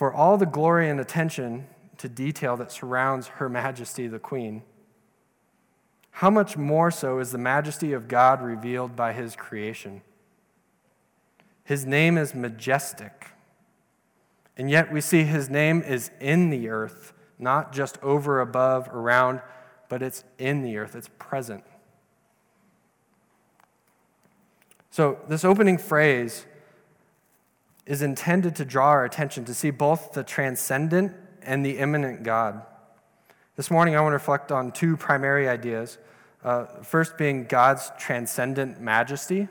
For 0.00 0.14
all 0.14 0.38
the 0.38 0.46
glory 0.46 0.88
and 0.88 0.98
attention 0.98 1.66
to 1.98 2.08
detail 2.08 2.56
that 2.56 2.72
surrounds 2.72 3.26
Her 3.26 3.50
Majesty 3.50 4.08
the 4.08 4.18
Queen, 4.18 4.62
how 6.12 6.30
much 6.30 6.56
more 6.56 6.90
so 6.90 7.18
is 7.18 7.32
the 7.32 7.38
majesty 7.38 7.92
of 7.92 8.08
God 8.08 8.42
revealed 8.42 8.96
by 8.96 9.12
His 9.12 9.36
creation? 9.36 10.02
His 11.64 11.86
name 11.86 12.18
is 12.18 12.34
majestic. 12.34 13.28
And 14.56 14.70
yet 14.70 14.92
we 14.92 15.00
see 15.00 15.22
His 15.22 15.48
name 15.48 15.82
is 15.82 16.10
in 16.20 16.50
the 16.50 16.68
earth, 16.68 17.12
not 17.38 17.72
just 17.72 17.98
over, 18.02 18.40
above, 18.40 18.88
around, 18.88 19.40
but 19.88 20.02
it's 20.02 20.24
in 20.38 20.62
the 20.62 20.76
earth, 20.76 20.94
it's 20.94 21.10
present. 21.18 21.64
So, 24.90 25.18
this 25.28 25.44
opening 25.44 25.78
phrase 25.78 26.46
is 27.86 28.02
intended 28.02 28.56
to 28.56 28.64
draw 28.64 28.88
our 28.88 29.04
attention 29.04 29.44
to 29.44 29.54
see 29.54 29.70
both 29.70 30.12
the 30.12 30.22
transcendent 30.22 31.12
and 31.42 31.64
the 31.64 31.78
immanent 31.78 32.22
God. 32.22 32.62
This 33.60 33.70
morning, 33.70 33.94
I 33.94 34.00
want 34.00 34.12
to 34.12 34.14
reflect 34.14 34.52
on 34.52 34.72
two 34.72 34.96
primary 34.96 35.46
ideas. 35.46 35.98
Uh, 36.42 36.64
first, 36.82 37.18
being 37.18 37.44
God's 37.44 37.92
transcendent 37.98 38.80
majesty, 38.80 39.48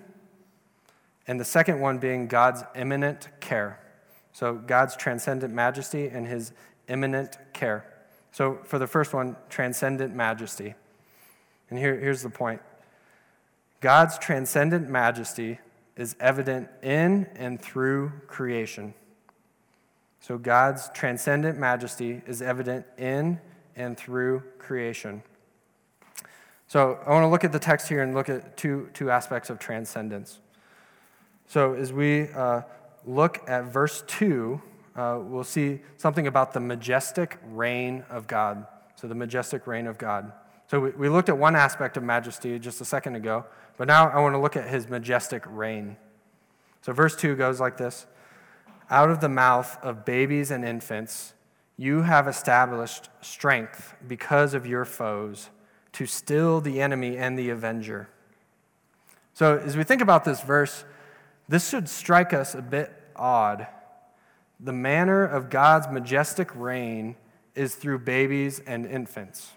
and 1.28 1.40
the 1.40 1.46
second 1.46 1.80
one 1.80 2.00
being 2.00 2.26
God's 2.26 2.64
immanent 2.76 3.28
care. 3.40 3.80
So, 4.34 4.56
God's 4.56 4.96
transcendent 4.96 5.54
majesty 5.54 6.08
and 6.08 6.26
his 6.26 6.54
immanent 6.88 7.38
care. 7.54 7.86
So, 8.32 8.58
for 8.64 8.80
the 8.80 8.88
first 8.88 9.14
one, 9.14 9.36
transcendent 9.48 10.16
majesty. 10.16 10.74
And 11.70 11.78
here, 11.78 11.96
here's 11.96 12.24
the 12.24 12.32
point 12.32 12.64
God's 13.80 14.18
transcendent 14.18 14.90
majesty 14.90 15.60
is 15.98 16.16
evident 16.20 16.68
in 16.82 17.28
and 17.36 17.62
through 17.62 18.12
creation. 18.26 18.96
So 20.20 20.40
God's 20.40 20.90
transcendent 20.96 21.60
majesty 21.60 22.24
is 22.26 22.42
evident 22.42 22.88
in 22.98 23.40
and 23.80 23.98
through 23.98 24.44
creation. 24.60 25.24
So 26.68 27.00
I 27.08 27.10
want 27.12 27.24
to 27.24 27.28
look 27.28 27.44
at 27.44 27.52
the 27.52 27.60
text 27.60 27.88
here 27.88 28.04
and 28.04 28.14
look 28.14 28.30
at 28.30 28.56
two, 28.56 28.90
two 28.94 29.10
aspects 29.10 29.50
of 29.50 29.58
transcendence. 29.58 30.40
So 31.48 31.74
as 31.74 31.92
we 31.92 32.28
uh, 32.30 32.62
look 33.06 33.42
at 33.50 33.66
verse 33.66 34.04
2, 34.06 34.62
uh, 34.96 35.20
we'll 35.24 35.44
see 35.44 35.80
something 35.98 36.28
about 36.28 36.54
the 36.54 36.60
majestic 36.60 37.40
reign 37.52 38.04
of 38.10 38.28
God. 38.28 38.68
So 38.96 39.08
the 39.08 39.16
majestic 39.16 39.66
reign 39.66 39.88
of 39.88 39.98
God. 39.98 40.32
So 40.68 40.80
we, 40.80 40.90
we 40.92 41.10
looked 41.10 41.30
at 41.30 41.38
one 41.38 41.56
aspect 41.56 41.98
of 41.98 42.04
majesty 42.04 42.60
just 42.60 42.82
a 42.82 42.86
second 42.86 43.16
ago, 43.16 43.46
but 43.78 43.88
now 43.88 44.10
I 44.10 44.20
want 44.20 44.36
to 44.36 44.40
look 44.40 44.56
at 44.56 44.70
his 44.70 44.90
majestic 44.90 45.44
reign. 45.48 45.98
So 46.82 46.94
verse 46.94 47.16
2 47.16 47.36
goes 47.36 47.60
like 47.60 47.78
this 47.78 48.06
Out 48.90 49.10
of 49.10 49.22
the 49.22 49.30
mouth 49.30 49.82
of 49.82 50.06
babies 50.06 50.52
and 50.52 50.66
infants, 50.66 51.34
you 51.80 52.02
have 52.02 52.28
established 52.28 53.08
strength 53.22 53.96
because 54.06 54.54
of 54.54 54.66
your 54.66 54.84
foes 54.84 55.50
to 55.94 56.06
still 56.06 56.60
the 56.60 56.82
enemy 56.82 57.16
and 57.16 57.40
the 57.40 57.50
avenger. 57.50 58.10
So 59.34 59.58
as 59.58 59.78
we 59.78 59.86
think 59.86 60.02
about 60.02 60.26
this 60.26 60.42
verse, 60.42 60.84
this 61.48 61.70
should 61.70 61.88
strike 61.88 62.34
us 62.34 62.54
a 62.54 62.62
bit 62.62 62.92
odd. 63.16 63.66
The 64.60 64.74
manner 64.74 65.24
of 65.24 65.50
God's 65.50 65.88
majestic 65.88 66.54
reign 66.54 67.16
is 67.56 67.76
through 67.76 68.00
babies 68.00 68.60
and 68.68 68.86
infants. 68.86 69.54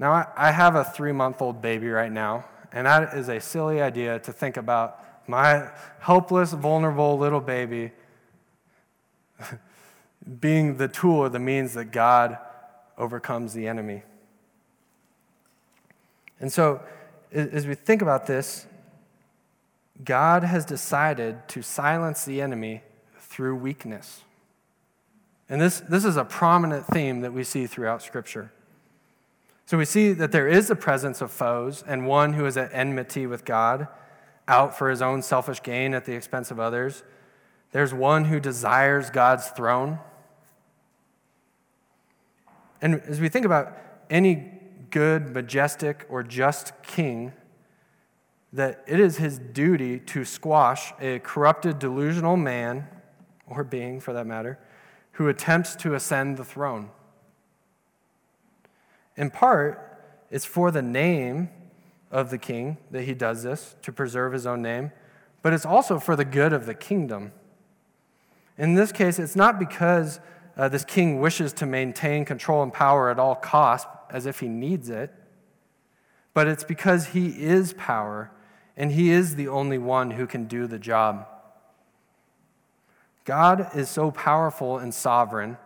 Now, 0.00 0.28
I 0.36 0.50
have 0.50 0.74
a 0.74 0.82
three 0.82 1.12
month 1.12 1.40
old 1.40 1.62
baby 1.62 1.88
right 1.88 2.10
now, 2.10 2.46
and 2.72 2.88
that 2.88 3.14
is 3.14 3.28
a 3.28 3.38
silly 3.38 3.80
idea 3.80 4.18
to 4.18 4.32
think 4.32 4.56
about 4.56 5.28
my 5.28 5.70
helpless, 6.00 6.52
vulnerable 6.52 7.16
little 7.16 7.40
baby 7.40 7.92
being 10.40 10.76
the 10.76 10.88
tool 10.88 11.18
or 11.18 11.28
the 11.28 11.38
means 11.38 11.74
that 11.74 11.86
God 11.86 12.38
overcomes 12.96 13.52
the 13.52 13.68
enemy. 13.68 14.02
And 16.40 16.52
so, 16.52 16.80
as 17.32 17.66
we 17.66 17.74
think 17.74 18.02
about 18.02 18.26
this, 18.26 18.66
God 20.02 20.44
has 20.44 20.64
decided 20.64 21.48
to 21.48 21.62
silence 21.62 22.24
the 22.24 22.40
enemy 22.40 22.82
through 23.18 23.56
weakness. 23.56 24.22
And 25.48 25.60
this, 25.60 25.80
this 25.80 26.04
is 26.04 26.16
a 26.16 26.24
prominent 26.24 26.86
theme 26.86 27.20
that 27.20 27.32
we 27.32 27.44
see 27.44 27.66
throughout 27.66 28.02
Scripture. 28.02 28.50
So 29.66 29.78
we 29.78 29.84
see 29.84 30.12
that 30.12 30.32
there 30.32 30.48
is 30.48 30.68
the 30.68 30.76
presence 30.76 31.20
of 31.20 31.30
foes 31.30 31.82
and 31.86 32.06
one 32.06 32.34
who 32.34 32.44
is 32.44 32.56
at 32.56 32.70
enmity 32.72 33.26
with 33.26 33.44
God, 33.44 33.88
out 34.46 34.76
for 34.76 34.90
his 34.90 35.00
own 35.00 35.22
selfish 35.22 35.62
gain 35.62 35.94
at 35.94 36.04
the 36.04 36.14
expense 36.14 36.50
of 36.50 36.60
others. 36.60 37.02
There's 37.72 37.94
one 37.94 38.26
who 38.26 38.40
desires 38.40 39.10
God's 39.10 39.48
throne. 39.48 39.98
And 42.84 43.00
as 43.06 43.18
we 43.18 43.30
think 43.30 43.46
about 43.46 43.78
any 44.10 44.52
good, 44.90 45.30
majestic, 45.30 46.04
or 46.10 46.22
just 46.22 46.74
king, 46.82 47.32
that 48.52 48.84
it 48.86 49.00
is 49.00 49.16
his 49.16 49.38
duty 49.38 49.98
to 50.00 50.26
squash 50.26 50.92
a 51.00 51.18
corrupted, 51.20 51.78
delusional 51.78 52.36
man, 52.36 52.86
or 53.46 53.64
being 53.64 54.00
for 54.00 54.12
that 54.12 54.26
matter, 54.26 54.58
who 55.12 55.28
attempts 55.28 55.74
to 55.76 55.94
ascend 55.94 56.36
the 56.36 56.44
throne. 56.44 56.90
In 59.16 59.30
part, 59.30 59.98
it's 60.30 60.44
for 60.44 60.70
the 60.70 60.82
name 60.82 61.48
of 62.10 62.28
the 62.28 62.38
king 62.38 62.76
that 62.90 63.04
he 63.04 63.14
does 63.14 63.42
this, 63.42 63.76
to 63.80 63.92
preserve 63.92 64.34
his 64.34 64.44
own 64.44 64.60
name, 64.60 64.92
but 65.40 65.54
it's 65.54 65.64
also 65.64 65.98
for 65.98 66.16
the 66.16 66.24
good 66.26 66.52
of 66.52 66.66
the 66.66 66.74
kingdom. 66.74 67.32
In 68.58 68.74
this 68.74 68.92
case, 68.92 69.18
it's 69.18 69.34
not 69.34 69.58
because 69.58 70.20
uh, 70.56 70.68
this 70.68 70.84
king 70.84 71.20
wishes 71.20 71.52
to 71.54 71.66
maintain 71.66 72.24
control 72.24 72.62
and 72.62 72.72
power 72.72 73.10
at 73.10 73.18
all 73.18 73.34
costs, 73.34 73.88
as 74.10 74.26
if 74.26 74.40
he 74.40 74.48
needs 74.48 74.88
it, 74.88 75.12
but 76.34 76.48
it's 76.48 76.64
because 76.64 77.06
He 77.06 77.28
is 77.28 77.72
power 77.74 78.30
and 78.76 78.92
He 78.92 79.10
is 79.10 79.36
the 79.36 79.48
only 79.48 79.78
one 79.78 80.10
who 80.10 80.26
can 80.26 80.44
do 80.44 80.66
the 80.66 80.80
job. 80.80 81.26
God 83.24 83.74
is 83.74 83.88
so 83.88 84.10
powerful 84.10 84.76
and 84.76 84.92
sovereign 84.92 85.56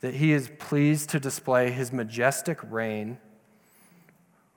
that 0.00 0.14
He 0.14 0.32
is 0.32 0.48
pleased 0.58 1.10
to 1.10 1.20
display 1.20 1.72
His 1.72 1.92
majestic 1.92 2.58
reign 2.70 3.18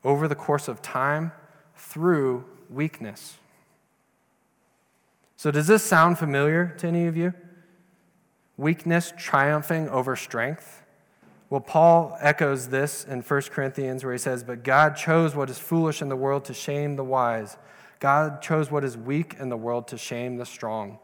over 0.03 0.27
the 0.27 0.35
course 0.35 0.67
of 0.67 0.81
time 0.81 1.33
through 1.75 2.45
weakness. 2.69 3.37
So, 5.35 5.51
does 5.51 5.67
this 5.67 5.83
sound 5.83 6.19
familiar 6.19 6.75
to 6.77 6.87
any 6.87 7.07
of 7.07 7.17
you? 7.17 7.33
Weakness 8.59 9.13
triumphing 9.15 9.87
over 9.87 10.17
strength? 10.17 10.83
Well, 11.49 11.61
Paul 11.61 12.17
echoes 12.19 12.67
this 12.67 13.05
in 13.05 13.21
1 13.21 13.41
Corinthians 13.43 14.03
where 14.03 14.11
he 14.11 14.19
says, 14.19 14.43
But 14.43 14.65
God 14.65 14.97
chose 14.97 15.33
what 15.33 15.49
is 15.49 15.57
foolish 15.57 16.01
in 16.01 16.09
the 16.09 16.17
world 16.17 16.43
to 16.43 16.53
shame 16.53 16.97
the 16.97 17.03
wise. 17.05 17.55
God 18.01 18.41
chose 18.41 18.69
what 18.69 18.83
is 18.83 18.97
weak 18.97 19.37
in 19.39 19.47
the 19.47 19.55
world 19.55 19.87
to 19.87 19.97
shame 19.97 20.35
the 20.35 20.45
strong. 20.45 20.99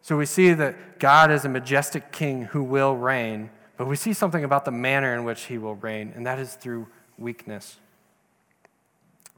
So 0.00 0.16
we 0.16 0.26
see 0.26 0.52
that 0.52 1.00
God 1.00 1.32
is 1.32 1.44
a 1.44 1.48
majestic 1.48 2.12
king 2.12 2.42
who 2.42 2.62
will 2.62 2.94
reign, 2.94 3.50
but 3.76 3.88
we 3.88 3.96
see 3.96 4.12
something 4.12 4.44
about 4.44 4.64
the 4.64 4.70
manner 4.70 5.12
in 5.12 5.24
which 5.24 5.46
he 5.46 5.58
will 5.58 5.74
reign, 5.74 6.12
and 6.14 6.24
that 6.24 6.38
is 6.38 6.54
through 6.54 6.86
weakness. 7.18 7.78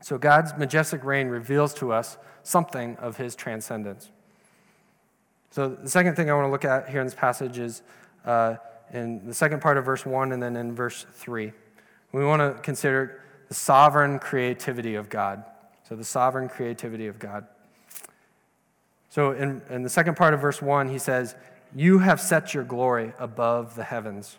So 0.02 0.18
God's 0.18 0.52
majestic 0.58 1.02
reign 1.02 1.28
reveals 1.28 1.72
to 1.76 1.92
us 1.92 2.18
something 2.42 2.98
of 2.98 3.16
his 3.16 3.34
transcendence. 3.34 4.10
So 5.50 5.68
the 5.68 5.90
second 5.90 6.14
thing 6.14 6.30
I 6.30 6.34
want 6.34 6.46
to 6.46 6.50
look 6.50 6.64
at 6.64 6.88
here 6.88 7.00
in 7.00 7.06
this 7.06 7.14
passage 7.14 7.58
is 7.58 7.82
uh, 8.24 8.56
in 8.92 9.26
the 9.26 9.34
second 9.34 9.60
part 9.60 9.78
of 9.78 9.84
verse 9.84 10.06
1 10.06 10.32
and 10.32 10.42
then 10.42 10.56
in 10.56 10.74
verse 10.74 11.06
3. 11.12 11.52
We 12.12 12.24
want 12.24 12.40
to 12.40 12.60
consider 12.62 13.22
the 13.48 13.54
sovereign 13.54 14.18
creativity 14.18 14.94
of 14.94 15.08
God. 15.08 15.44
So 15.88 15.96
the 15.96 16.04
sovereign 16.04 16.48
creativity 16.48 17.08
of 17.08 17.18
God. 17.18 17.46
So 19.08 19.32
in, 19.32 19.60
in 19.68 19.82
the 19.82 19.88
second 19.88 20.16
part 20.16 20.34
of 20.34 20.40
verse 20.40 20.62
1, 20.62 20.88
he 20.88 20.98
says, 20.98 21.34
You 21.74 21.98
have 21.98 22.20
set 22.20 22.54
your 22.54 22.62
glory 22.62 23.12
above 23.18 23.74
the 23.74 23.82
heavens. 23.82 24.38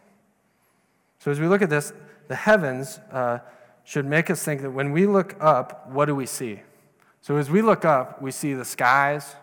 So 1.19 1.29
as 1.29 1.41
we 1.41 1.47
look 1.47 1.61
at 1.61 1.69
this, 1.69 1.91
the 2.29 2.35
heavens 2.35 2.99
uh, 3.11 3.39
should 3.83 4.05
make 4.05 4.29
us 4.29 4.43
think 4.43 4.61
that 4.61 4.71
when 4.71 4.93
we 4.93 5.05
look 5.05 5.35
up, 5.41 5.89
what 5.91 6.05
do 6.05 6.15
we 6.15 6.25
see? 6.25 6.61
So 7.21 7.35
as 7.35 7.49
we 7.49 7.61
look 7.61 7.83
up, 7.83 8.21
we 8.21 8.31
see 8.31 8.53
the 8.53 8.65
skies, 8.65 9.35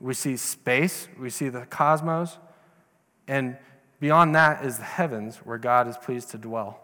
we 0.00 0.14
see 0.14 0.36
space, 0.36 1.08
we 1.18 1.30
see 1.30 1.48
the 1.48 1.66
cosmos, 1.66 2.38
and 3.26 3.56
beyond 4.00 4.34
that 4.34 4.64
is 4.64 4.78
the 4.78 4.84
heavens 4.84 5.38
where 5.38 5.58
God 5.58 5.88
is 5.88 5.96
pleased 5.96 6.30
to 6.30 6.38
dwell. 6.38 6.80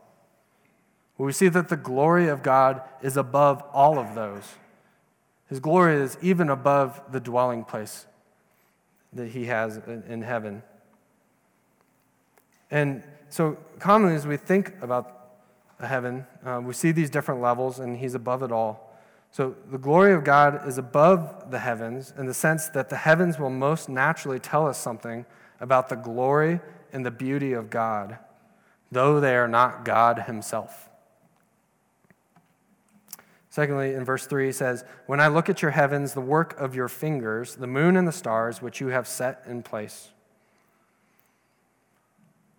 We 1.19 1.33
see 1.33 1.49
that 1.49 1.69
the 1.69 1.77
glory 1.77 2.29
of 2.29 2.43
God 2.43 2.83
is 3.01 3.17
above 3.17 3.63
all 3.73 3.99
of 3.99 4.15
those. 4.15 4.57
His 5.49 5.61
glory 5.61 5.97
is 5.97 6.19
even 6.21 6.49
above 6.49 7.01
the 7.13 7.21
dwelling 7.21 7.65
place 7.65 8.07
that 9.13 9.29
he 9.29 9.45
has 9.45 9.77
in 10.09 10.23
heaven. 10.23 10.63
And 12.71 13.05
so, 13.29 13.59
commonly, 13.79 14.17
as 14.17 14.27
we 14.27 14.37
think 14.37 14.75
about 14.83 15.29
heaven, 15.79 16.27
uh, 16.45 16.61
we 16.65 16.73
see 16.73 16.91
these 16.91 17.11
different 17.11 17.41
levels, 17.41 17.79
and 17.79 17.97
he's 17.97 18.15
above 18.15 18.43
it 18.43 18.51
all. 18.51 18.92
So, 19.33 19.57
the 19.71 19.79
glory 19.79 20.13
of 20.13 20.25
God 20.25 20.69
is 20.69 20.77
above 20.77 21.51
the 21.51 21.59
heavens 21.59 22.13
in 22.19 22.27
the 22.27 22.35
sense 22.35 22.69
that 22.69 22.91
the 22.91 22.97
heavens 22.97 23.39
will 23.39 23.51
most 23.51 23.89
naturally 23.89 24.39
tell 24.39 24.67
us 24.67 24.77
something 24.77 25.25
about 25.59 25.89
the 25.89 25.97
glory 25.97 26.61
and 26.93 27.05
the 27.05 27.11
beauty 27.11 27.55
of 27.55 27.71
God, 27.71 28.19
though 28.91 29.21
they 29.21 29.35
are 29.35 29.49
not 29.49 29.87
God 29.87 30.25
himself. 30.27 30.91
Secondly, 33.49 33.95
in 33.95 34.05
verse 34.05 34.27
3, 34.27 34.47
he 34.47 34.53
says, 34.53 34.85
When 35.07 35.19
I 35.19 35.29
look 35.29 35.49
at 35.49 35.63
your 35.63 35.71
heavens, 35.71 36.13
the 36.13 36.21
work 36.21 36.59
of 36.61 36.75
your 36.75 36.89
fingers, 36.89 37.55
the 37.55 37.67
moon 37.67 37.97
and 37.97 38.07
the 38.07 38.13
stars, 38.13 38.61
which 38.61 38.83
you 38.83 38.89
have 38.89 39.09
set 39.09 39.43
in 39.47 39.63
place. 39.63 40.09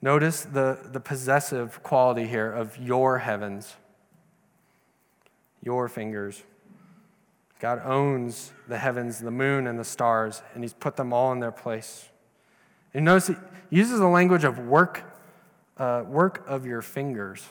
Notice 0.02 0.42
the, 0.42 0.80
the 0.92 1.00
possessive 1.00 1.84
quality 1.84 2.26
here 2.26 2.52
of 2.52 2.78
your 2.78 3.20
heavens, 3.20 3.76
your 5.62 5.88
fingers. 5.88 6.42
God 7.64 7.82
owns 7.86 8.52
the 8.68 8.78
heavens, 8.78 9.20
the 9.20 9.32
moon, 9.32 9.68
and 9.68 9.80
the 9.80 9.86
stars, 9.86 10.42
and 10.54 10.66
He's 10.66 10.74
put 10.74 10.98
them 10.98 11.14
all 11.14 11.32
in 11.32 11.40
their 11.40 11.50
place. 11.50 12.10
And 12.94 13.06
notice 13.06 13.28
He 13.28 13.36
uses 13.70 14.00
the 14.00 14.08
language 14.10 14.44
of 14.44 14.60
work, 14.60 15.02
uh, 15.78 16.04
work 16.06 16.44
of 16.46 16.66
your 16.66 16.82
fingers. 16.82 17.42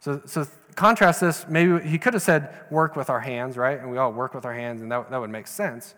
So, 0.00 0.20
so 0.24 0.48
contrast 0.74 1.20
this, 1.20 1.46
maybe 1.48 1.78
He 1.88 1.96
could 1.96 2.14
have 2.14 2.24
said 2.24 2.52
work 2.72 2.96
with 2.96 3.08
our 3.08 3.20
hands, 3.20 3.56
right? 3.56 3.78
And 3.78 3.88
we 3.88 3.98
all 3.98 4.12
work 4.12 4.34
with 4.34 4.44
our 4.44 4.52
hands, 4.52 4.82
and 4.82 4.90
that, 4.90 5.08
that 5.12 5.20
would 5.20 5.30
make 5.30 5.46
sense. 5.46 5.94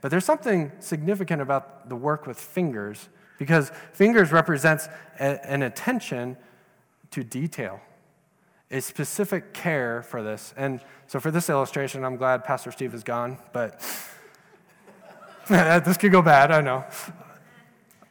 But 0.00 0.10
there's 0.10 0.24
something 0.24 0.72
significant 0.78 1.42
about 1.42 1.90
the 1.90 1.96
work 1.96 2.26
with 2.26 2.40
fingers 2.40 3.10
because 3.38 3.70
fingers 3.92 4.32
represents 4.32 4.88
a, 5.20 5.46
an 5.46 5.62
attention 5.62 6.38
to 7.10 7.22
detail, 7.22 7.82
a 8.72 8.80
specific 8.80 9.52
care 9.52 10.02
for 10.02 10.22
this. 10.22 10.54
And 10.56 10.80
so 11.06 11.20
for 11.20 11.30
this 11.30 11.50
illustration, 11.50 12.04
I'm 12.04 12.16
glad 12.16 12.42
Pastor 12.42 12.72
Steve 12.72 12.94
is 12.94 13.04
gone, 13.04 13.36
but 13.52 13.78
this 15.48 15.98
could 15.98 16.10
go 16.10 16.22
bad, 16.22 16.50
I 16.50 16.62
know. 16.62 16.84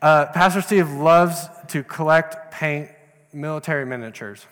Uh, 0.01 0.27
Pastor 0.27 0.61
Steve 0.61 0.89
loves 0.89 1.47
to 1.69 1.83
collect, 1.83 2.51
paint 2.51 2.89
military 3.33 3.85
miniatures. 3.85 4.45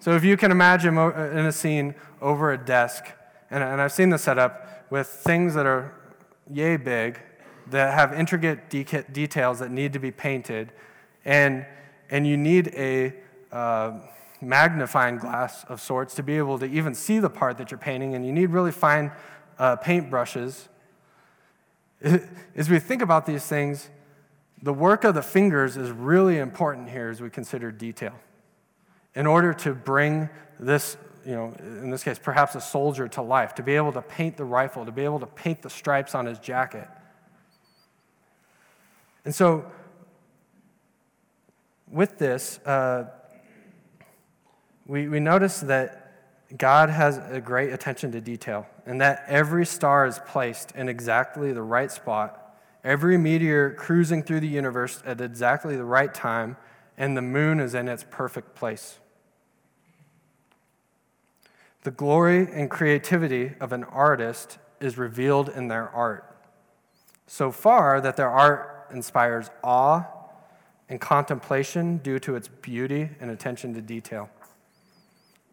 So 0.00 0.14
if 0.14 0.24
you 0.24 0.36
can 0.38 0.50
imagine 0.50 0.96
in 0.96 1.46
a 1.46 1.52
scene 1.52 1.94
over 2.22 2.52
a 2.52 2.58
desk, 2.58 3.04
and, 3.50 3.62
and 3.62 3.80
I've 3.80 3.92
seen 3.92 4.08
the 4.08 4.18
setup 4.18 4.86
with 4.90 5.06
things 5.06 5.54
that 5.54 5.66
are 5.66 5.94
yay 6.50 6.76
big, 6.78 7.20
that 7.68 7.92
have 7.92 8.12
intricate 8.12 8.70
de- 8.70 8.84
details 9.12 9.58
that 9.58 9.70
need 9.70 9.92
to 9.92 9.98
be 9.98 10.10
painted, 10.10 10.72
and, 11.24 11.66
and 12.08 12.26
you 12.26 12.36
need 12.36 12.68
a 12.68 13.12
uh, 13.52 13.98
magnifying 14.40 15.18
glass 15.18 15.64
of 15.64 15.80
sorts 15.80 16.14
to 16.14 16.22
be 16.22 16.36
able 16.38 16.58
to 16.58 16.66
even 16.66 16.94
see 16.94 17.18
the 17.18 17.30
part 17.30 17.58
that 17.58 17.70
you're 17.70 17.78
painting, 17.78 18.14
and 18.14 18.26
you 18.26 18.32
need 18.32 18.50
really 18.50 18.72
fine 18.72 19.12
uh, 19.58 19.76
paint 19.76 20.10
brushes. 20.10 20.68
As 22.02 22.68
we 22.68 22.78
think 22.78 23.02
about 23.02 23.26
these 23.26 23.46
things, 23.46 23.90
the 24.62 24.72
work 24.72 25.04
of 25.04 25.14
the 25.14 25.22
fingers 25.22 25.76
is 25.76 25.90
really 25.90 26.38
important 26.38 26.88
here 26.88 27.10
as 27.10 27.20
we 27.20 27.28
consider 27.28 27.70
detail. 27.70 28.14
In 29.14 29.26
order 29.26 29.52
to 29.52 29.74
bring 29.74 30.30
this, 30.58 30.96
you 31.26 31.32
know, 31.32 31.54
in 31.58 31.90
this 31.90 32.02
case, 32.02 32.18
perhaps 32.18 32.54
a 32.54 32.60
soldier 32.60 33.06
to 33.08 33.22
life, 33.22 33.54
to 33.56 33.62
be 33.62 33.76
able 33.76 33.92
to 33.92 34.02
paint 34.02 34.38
the 34.38 34.44
rifle, 34.44 34.86
to 34.86 34.92
be 34.92 35.04
able 35.04 35.20
to 35.20 35.26
paint 35.26 35.60
the 35.60 35.70
stripes 35.70 36.14
on 36.14 36.24
his 36.24 36.38
jacket, 36.38 36.88
and 39.26 39.34
so, 39.34 39.64
with 41.90 42.16
this, 42.16 42.58
uh, 42.58 43.10
we, 44.86 45.08
we 45.08 45.20
notice 45.20 45.60
that 45.60 46.02
God 46.56 46.90
has 46.90 47.18
a 47.18 47.40
great 47.40 47.72
attention 47.72 48.12
to 48.12 48.20
detail, 48.20 48.66
and 48.86 49.00
that 49.00 49.24
every 49.26 49.66
star 49.66 50.06
is 50.06 50.20
placed 50.26 50.72
in 50.72 50.88
exactly 50.88 51.52
the 51.52 51.62
right 51.62 51.90
spot, 51.90 52.56
every 52.84 53.18
meteor 53.18 53.72
cruising 53.72 54.22
through 54.22 54.40
the 54.40 54.48
universe 54.48 55.02
at 55.04 55.20
exactly 55.20 55.76
the 55.76 55.84
right 55.84 56.14
time, 56.14 56.56
and 56.96 57.16
the 57.16 57.22
moon 57.22 57.58
is 57.58 57.74
in 57.74 57.88
its 57.88 58.04
perfect 58.10 58.54
place. 58.54 58.98
The 61.82 61.90
glory 61.90 62.48
and 62.52 62.70
creativity 62.70 63.52
of 63.60 63.72
an 63.72 63.84
artist 63.84 64.58
is 64.80 64.98
revealed 64.98 65.48
in 65.48 65.68
their 65.68 65.88
art. 65.90 66.36
So 67.26 67.50
far, 67.50 68.00
that 68.00 68.16
their 68.16 68.30
art 68.30 68.88
inspires 68.92 69.50
awe 69.64 70.04
and 70.88 71.00
contemplation 71.00 71.98
due 71.98 72.20
to 72.20 72.36
its 72.36 72.46
beauty 72.48 73.10
and 73.20 73.30
attention 73.30 73.74
to 73.74 73.80
detail. 73.80 74.30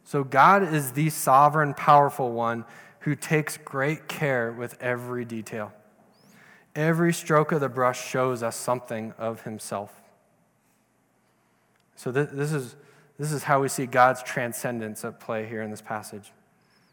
So, 0.04 0.24
God 0.24 0.74
is 0.74 0.92
the 0.92 1.10
sovereign, 1.10 1.74
powerful 1.74 2.32
one 2.32 2.66
who 3.00 3.16
takes 3.16 3.58
great 3.58 4.08
care 4.08 4.52
with 4.52 4.82
every 4.82 5.26
detail. 5.26 5.74
Every 6.76 7.14
stroke 7.14 7.52
of 7.52 7.62
the 7.62 7.70
brush 7.70 8.06
shows 8.06 8.44
us 8.44 8.56
something 8.56 9.14
of 9.18 9.44
himself. 9.44 9.94
So, 11.96 12.12
this 12.12 12.52
is, 12.52 12.76
this 13.18 13.32
is 13.32 13.44
how 13.44 13.62
we 13.62 13.70
see 13.70 13.86
God's 13.86 14.24
transcendence 14.24 15.06
at 15.06 15.20
play 15.20 15.48
here 15.48 15.62
in 15.62 15.72
this 15.72 15.82
passage. 15.82 16.32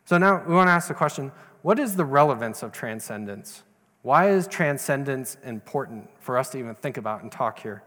So, 0.04 0.18
now 0.18 0.44
we 0.46 0.54
want 0.54 0.68
to 0.68 0.72
ask 0.72 0.88
the 0.88 0.94
question 0.94 1.32
what 1.62 1.78
is 1.78 1.96
the 1.96 2.04
relevance 2.04 2.62
of 2.62 2.72
transcendence? 2.72 3.62
Why 4.02 4.30
is 4.30 4.46
transcendence 4.46 5.36
important 5.44 6.08
for 6.20 6.38
us 6.38 6.50
to 6.50 6.58
even 6.58 6.74
think 6.74 6.96
about 6.96 7.22
and 7.22 7.30
talk 7.30 7.58
here? 7.58 7.82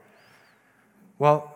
Well, 1.18 1.53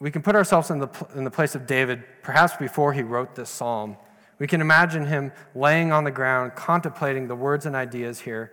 we 0.00 0.10
can 0.10 0.22
put 0.22 0.34
ourselves 0.34 0.70
in 0.70 0.78
the, 0.78 0.88
in 1.14 1.24
the 1.24 1.30
place 1.30 1.54
of 1.54 1.66
David, 1.66 2.02
perhaps 2.22 2.56
before 2.56 2.92
he 2.92 3.02
wrote 3.02 3.34
this 3.34 3.50
psalm. 3.50 3.96
We 4.38 4.46
can 4.46 4.60
imagine 4.60 5.06
him 5.06 5.32
laying 5.54 5.92
on 5.92 6.04
the 6.04 6.10
ground, 6.10 6.54
contemplating 6.56 7.28
the 7.28 7.36
words 7.36 7.66
and 7.66 7.76
ideas 7.76 8.20
here 8.20 8.52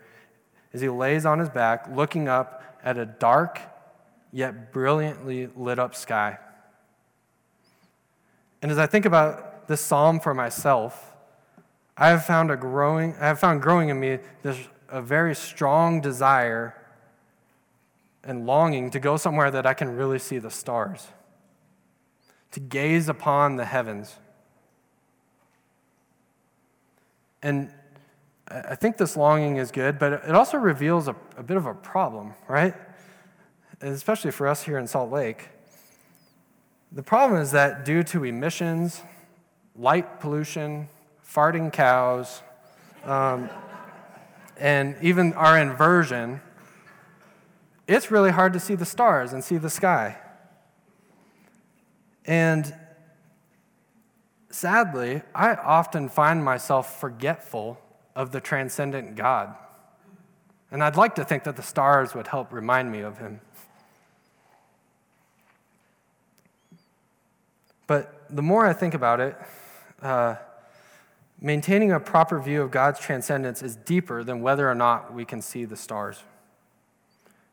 as 0.73 0.81
he 0.81 0.89
lays 0.89 1.25
on 1.25 1.39
his 1.39 1.49
back, 1.49 1.87
looking 1.95 2.27
up 2.27 2.79
at 2.83 2.97
a 2.97 3.05
dark 3.05 3.59
yet 4.31 4.71
brilliantly 4.71 5.47
lit 5.55 5.79
up 5.79 5.95
sky. 5.95 6.37
And 8.61 8.71
as 8.71 8.77
I 8.77 8.85
think 8.85 9.05
about 9.05 9.67
this 9.67 9.81
psalm 9.81 10.19
for 10.19 10.33
myself, 10.33 11.13
I 11.95 12.09
have 12.09 12.25
found 12.25 12.51
a 12.51 12.57
growing, 12.57 13.15
I 13.15 13.27
have 13.27 13.39
found 13.39 13.61
growing 13.61 13.89
in 13.89 13.99
me 13.99 14.19
this 14.43 14.57
a 14.89 15.01
very 15.01 15.35
strong 15.35 16.01
desire 16.01 16.75
and 18.23 18.45
longing 18.45 18.91
to 18.91 18.99
go 18.99 19.17
somewhere 19.17 19.51
that 19.51 19.65
I 19.65 19.73
can 19.73 19.95
really 19.95 20.19
see 20.19 20.37
the 20.37 20.51
stars, 20.51 21.07
to 22.51 22.59
gaze 22.59 23.09
upon 23.09 23.55
the 23.55 23.65
heavens. 23.65 24.15
And 27.41 27.71
I 28.49 28.75
think 28.75 28.97
this 28.97 29.17
longing 29.17 29.57
is 29.57 29.71
good, 29.71 29.99
but 29.99 30.13
it 30.13 30.35
also 30.35 30.57
reveals 30.57 31.07
a, 31.07 31.15
a 31.35 31.43
bit 31.43 31.57
of 31.57 31.65
a 31.65 31.73
problem, 31.73 32.33
right? 32.47 32.73
Especially 33.81 34.31
for 34.31 34.47
us 34.47 34.63
here 34.63 34.77
in 34.77 34.87
Salt 34.87 35.11
Lake. 35.11 35.49
The 36.91 37.03
problem 37.03 37.41
is 37.41 37.51
that 37.51 37.83
due 37.83 38.03
to 38.03 38.23
emissions, 38.23 39.01
light 39.75 40.21
pollution, 40.21 40.87
farting 41.25 41.71
cows, 41.71 42.41
um, 43.03 43.49
and 44.57 44.95
even 45.01 45.33
our 45.33 45.59
inversion, 45.59 46.41
it's 47.87 48.09
really 48.09 48.31
hard 48.31 48.53
to 48.53 48.59
see 48.59 48.75
the 48.75 48.85
stars 48.85 49.33
and 49.33 49.43
see 49.43 49.57
the 49.57 49.69
sky. 49.69 50.17
And 52.27 52.75
sadly, 54.51 55.21
I 55.33 55.55
often 55.55 56.09
find 56.09 56.43
myself 56.43 56.99
forgetful 56.99 57.79
of 58.15 58.31
the 58.31 58.41
transcendent 58.41 59.15
God. 59.15 59.55
And 60.69 60.83
I'd 60.83 60.97
like 60.97 61.15
to 61.15 61.23
think 61.23 61.45
that 61.45 61.55
the 61.55 61.63
stars 61.63 62.13
would 62.13 62.27
help 62.27 62.51
remind 62.51 62.91
me 62.91 62.99
of 62.99 63.17
him. 63.17 63.39
But 67.87 68.25
the 68.29 68.41
more 68.41 68.65
I 68.65 68.73
think 68.73 68.93
about 68.93 69.21
it, 69.21 69.37
uh, 70.01 70.35
maintaining 71.39 71.93
a 71.93 71.99
proper 72.01 72.39
view 72.39 72.61
of 72.61 72.71
God's 72.71 72.99
transcendence 72.99 73.63
is 73.63 73.77
deeper 73.77 74.25
than 74.25 74.41
whether 74.41 74.69
or 74.69 74.75
not 74.75 75.13
we 75.13 75.23
can 75.23 75.41
see 75.41 75.63
the 75.63 75.77
stars. 75.77 76.23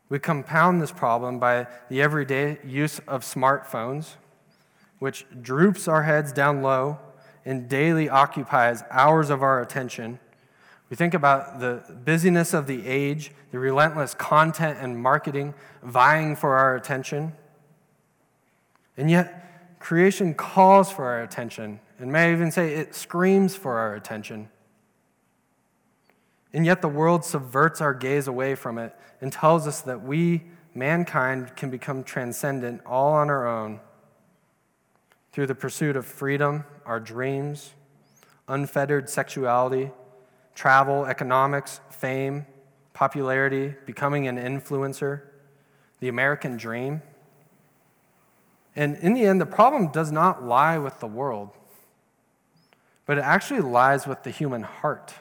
We 0.09 0.19
compound 0.19 0.81
this 0.81 0.91
problem 0.91 1.39
by 1.39 1.67
the 1.89 2.01
everyday 2.01 2.57
use 2.65 2.99
of 3.07 3.23
smartphones, 3.23 4.15
which 4.99 5.25
droops 5.41 5.87
our 5.87 6.03
heads 6.03 6.31
down 6.31 6.61
low 6.61 6.99
and 7.45 7.69
daily 7.69 8.09
occupies 8.09 8.83
hours 8.89 9.29
of 9.29 9.43
our 9.43 9.61
attention. 9.61 10.19
We 10.89 10.95
think 10.95 11.13
about 11.13 11.59
the 11.59 11.83
busyness 12.03 12.53
of 12.53 12.67
the 12.67 12.85
age, 12.87 13.31
the 13.51 13.59
relentless 13.59 14.13
content 14.13 14.77
and 14.79 14.97
marketing 14.97 15.53
vying 15.83 16.35
for 16.35 16.55
our 16.57 16.75
attention. 16.75 17.33
And 18.97 19.09
yet, 19.09 19.79
creation 19.79 20.33
calls 20.33 20.91
for 20.91 21.05
our 21.05 21.21
attention, 21.21 21.79
and 21.99 22.11
may 22.11 22.29
I 22.29 22.31
even 22.31 22.51
say 22.51 22.75
it 22.75 22.95
screams 22.95 23.55
for 23.55 23.77
our 23.77 23.95
attention. 23.95 24.49
And 26.53 26.65
yet, 26.65 26.81
the 26.81 26.87
world 26.87 27.25
subverts 27.25 27.81
our 27.81 27.93
gaze 27.93 28.27
away 28.27 28.55
from 28.55 28.77
it 28.77 28.95
and 29.19 29.31
tells 29.31 29.67
us 29.67 29.81
that 29.81 30.01
we, 30.03 30.43
mankind, 30.73 31.55
can 31.55 31.69
become 31.69 32.03
transcendent 32.03 32.81
all 32.85 33.13
on 33.13 33.29
our 33.29 33.45
own 33.47 33.81
through 35.35 35.45
the 35.45 35.53
pursuit 35.53 35.97
of 35.97 36.05
freedom, 36.05 36.63
our 36.85 36.97
dreams, 36.97 37.73
unfettered 38.47 39.09
sexuality, 39.09 39.91
travel, 40.55 41.03
economics, 41.03 41.81
fame, 41.89 42.45
popularity, 42.93 43.75
becoming 43.85 44.29
an 44.29 44.37
influencer, 44.37 45.23
the 45.99 46.07
American 46.07 46.55
dream. 46.55 47.01
And 48.77 48.95
in 48.99 49.13
the 49.13 49.25
end, 49.25 49.41
the 49.41 49.45
problem 49.45 49.91
does 49.91 50.09
not 50.09 50.41
lie 50.41 50.77
with 50.77 51.01
the 51.01 51.07
world, 51.07 51.49
but 53.05 53.17
it 53.17 53.25
actually 53.25 53.59
lies 53.59 54.07
with 54.07 54.23
the 54.23 54.31
human 54.31 54.63
heart. 54.63 55.15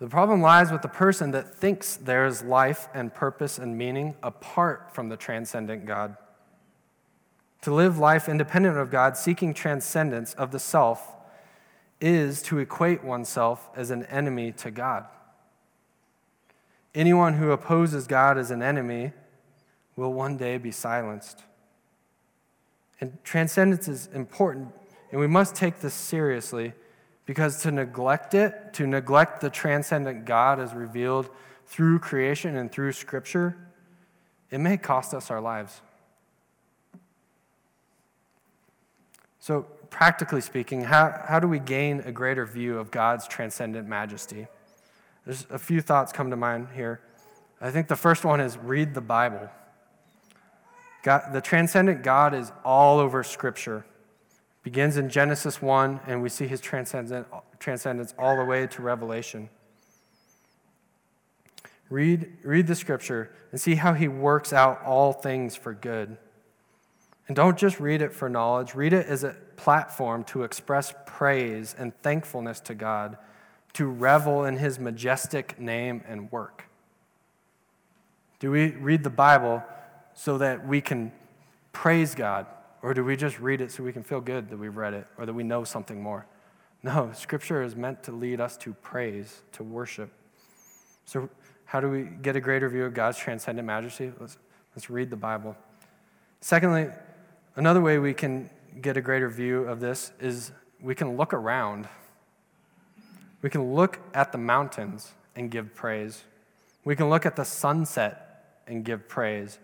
The 0.00 0.08
problem 0.08 0.42
lies 0.42 0.70
with 0.70 0.82
the 0.82 0.88
person 0.88 1.30
that 1.30 1.54
thinks 1.54 1.96
there 1.96 2.26
is 2.26 2.42
life 2.42 2.88
and 2.92 3.14
purpose 3.14 3.56
and 3.56 3.78
meaning 3.78 4.16
apart 4.22 4.94
from 4.94 5.08
the 5.08 5.16
transcendent 5.16 5.86
God. 5.86 6.14
To 7.62 7.74
live 7.74 7.98
life 7.98 8.28
independent 8.28 8.76
of 8.76 8.90
God, 8.90 9.16
seeking 9.16 9.52
transcendence 9.52 10.34
of 10.34 10.52
the 10.52 10.58
self, 10.58 11.14
is 12.00 12.42
to 12.42 12.58
equate 12.58 13.02
oneself 13.02 13.68
as 13.74 13.90
an 13.90 14.04
enemy 14.06 14.52
to 14.52 14.70
God. 14.70 15.06
Anyone 16.94 17.34
who 17.34 17.50
opposes 17.50 18.06
God 18.06 18.38
as 18.38 18.50
an 18.50 18.62
enemy 18.62 19.12
will 19.96 20.12
one 20.12 20.36
day 20.36 20.58
be 20.58 20.70
silenced. 20.70 21.42
And 23.00 23.18
transcendence 23.24 23.88
is 23.88 24.08
important, 24.14 24.72
and 25.10 25.20
we 25.20 25.26
must 25.26 25.54
take 25.54 25.80
this 25.80 25.94
seriously 25.94 26.72
because 27.26 27.60
to 27.62 27.70
neglect 27.70 28.34
it, 28.34 28.72
to 28.72 28.86
neglect 28.86 29.40
the 29.40 29.50
transcendent 29.50 30.24
God 30.24 30.58
as 30.58 30.72
revealed 30.72 31.28
through 31.66 31.98
creation 31.98 32.56
and 32.56 32.72
through 32.72 32.92
Scripture, 32.92 33.56
it 34.50 34.58
may 34.58 34.78
cost 34.78 35.12
us 35.12 35.30
our 35.30 35.40
lives. 35.40 35.82
So, 39.48 39.62
practically 39.88 40.42
speaking, 40.42 40.82
how, 40.82 41.22
how 41.26 41.40
do 41.40 41.48
we 41.48 41.58
gain 41.58 42.02
a 42.04 42.12
greater 42.12 42.44
view 42.44 42.78
of 42.78 42.90
God's 42.90 43.26
transcendent 43.26 43.88
majesty? 43.88 44.46
There's 45.24 45.46
a 45.48 45.58
few 45.58 45.80
thoughts 45.80 46.12
come 46.12 46.28
to 46.28 46.36
mind 46.36 46.68
here. 46.74 47.00
I 47.58 47.70
think 47.70 47.88
the 47.88 47.96
first 47.96 48.26
one 48.26 48.40
is 48.40 48.58
read 48.58 48.92
the 48.92 49.00
Bible. 49.00 49.48
God, 51.02 51.32
the 51.32 51.40
transcendent 51.40 52.02
God 52.02 52.34
is 52.34 52.52
all 52.62 52.98
over 52.98 53.24
Scripture 53.24 53.86
begins 54.64 54.98
in 54.98 55.08
Genesis 55.08 55.62
1, 55.62 56.00
and 56.06 56.20
we 56.20 56.28
see 56.28 56.46
his 56.46 56.60
transcendent, 56.60 57.26
transcendence 57.58 58.12
all 58.18 58.36
the 58.36 58.44
way 58.44 58.66
to 58.66 58.82
Revelation. 58.82 59.48
Read, 61.88 62.36
read 62.42 62.66
the 62.66 62.74
scripture 62.74 63.30
and 63.50 63.58
see 63.58 63.76
how 63.76 63.94
he 63.94 64.08
works 64.08 64.52
out 64.52 64.82
all 64.84 65.14
things 65.14 65.56
for 65.56 65.72
good. 65.72 66.18
And 67.28 67.36
don't 67.36 67.58
just 67.58 67.78
read 67.78 68.02
it 68.02 68.12
for 68.12 68.28
knowledge, 68.28 68.74
read 68.74 68.92
it 68.92 69.06
as 69.06 69.22
a 69.22 69.36
platform 69.56 70.24
to 70.24 70.42
express 70.42 70.94
praise 71.06 71.74
and 71.78 71.94
thankfulness 72.02 72.58
to 72.60 72.74
God, 72.74 73.18
to 73.74 73.86
revel 73.86 74.44
in 74.44 74.56
his 74.56 74.78
majestic 74.78 75.60
name 75.60 76.02
and 76.08 76.32
work. 76.32 76.64
Do 78.40 78.50
we 78.50 78.70
read 78.70 79.04
the 79.04 79.10
Bible 79.10 79.62
so 80.14 80.38
that 80.38 80.66
we 80.66 80.80
can 80.80 81.12
praise 81.72 82.14
God 82.14 82.46
or 82.82 82.94
do 82.94 83.04
we 83.04 83.16
just 83.16 83.38
read 83.40 83.60
it 83.60 83.72
so 83.72 83.82
we 83.82 83.92
can 83.92 84.02
feel 84.02 84.20
good 84.20 84.48
that 84.50 84.56
we've 84.56 84.76
read 84.76 84.94
it 84.94 85.06
or 85.16 85.26
that 85.26 85.32
we 85.32 85.42
know 85.42 85.64
something 85.64 86.00
more? 86.00 86.26
No, 86.82 87.10
Scripture 87.12 87.62
is 87.62 87.74
meant 87.74 88.04
to 88.04 88.12
lead 88.12 88.40
us 88.40 88.56
to 88.58 88.72
praise, 88.72 89.42
to 89.52 89.64
worship. 89.64 90.10
So, 91.04 91.28
how 91.64 91.80
do 91.80 91.90
we 91.90 92.04
get 92.04 92.36
a 92.36 92.40
greater 92.40 92.68
view 92.68 92.84
of 92.84 92.94
God's 92.94 93.18
transcendent 93.18 93.66
majesty? 93.66 94.12
Let's, 94.18 94.38
let's 94.74 94.88
read 94.88 95.10
the 95.10 95.16
Bible. 95.16 95.56
Secondly, 96.40 96.88
another 97.58 97.80
way 97.80 97.98
we 97.98 98.14
can 98.14 98.48
get 98.80 98.96
a 98.96 99.00
greater 99.00 99.28
view 99.28 99.64
of 99.64 99.80
this 99.80 100.12
is 100.20 100.52
we 100.80 100.94
can 100.94 101.16
look 101.16 101.34
around. 101.34 101.88
We 103.42 103.50
can 103.50 103.74
look 103.74 103.98
at 104.14 104.30
the 104.30 104.38
mountains 104.38 105.12
and 105.34 105.50
give 105.50 105.74
praise. 105.74 106.22
We 106.84 106.94
can 106.94 107.10
look 107.10 107.26
at 107.26 107.34
the 107.34 107.44
sunset 107.44 108.62
and 108.68 108.84
give 108.84 109.08
praise. 109.08 109.58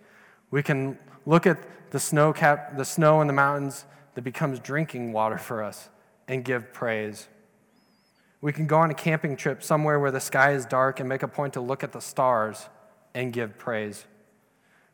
We 0.50 0.62
can 0.62 0.98
look 1.24 1.46
at 1.46 1.58
the 1.92 2.00
snow 2.00 2.32
cap, 2.32 2.76
the 2.76 2.84
snow 2.84 3.20
in 3.20 3.28
the 3.28 3.32
mountains 3.32 3.84
that 4.14 4.22
becomes 4.22 4.58
drinking 4.58 5.12
water 5.12 5.38
for 5.38 5.62
us 5.62 5.88
and 6.26 6.44
give 6.44 6.72
praise. 6.72 7.28
We 8.40 8.52
can 8.52 8.66
go 8.66 8.78
on 8.78 8.90
a 8.90 8.94
camping 8.94 9.36
trip 9.36 9.62
somewhere 9.62 10.00
where 10.00 10.10
the 10.10 10.20
sky 10.20 10.52
is 10.52 10.66
dark 10.66 10.98
and 10.98 11.08
make 11.08 11.22
a 11.22 11.28
point 11.28 11.54
to 11.54 11.60
look 11.60 11.84
at 11.84 11.92
the 11.92 12.00
stars 12.00 12.68
and 13.14 13.32
give 13.32 13.56
praise. 13.56 14.04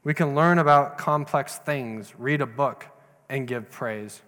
We 0.03 0.15
can 0.15 0.35
learn 0.35 0.59
about 0.59 0.97
complex 0.97 1.59
things, 1.59 2.15
read 2.19 2.41
a 2.41 2.47
book, 2.47 2.87
and 3.29 3.47
give 3.47 3.71
praise. 3.71 4.23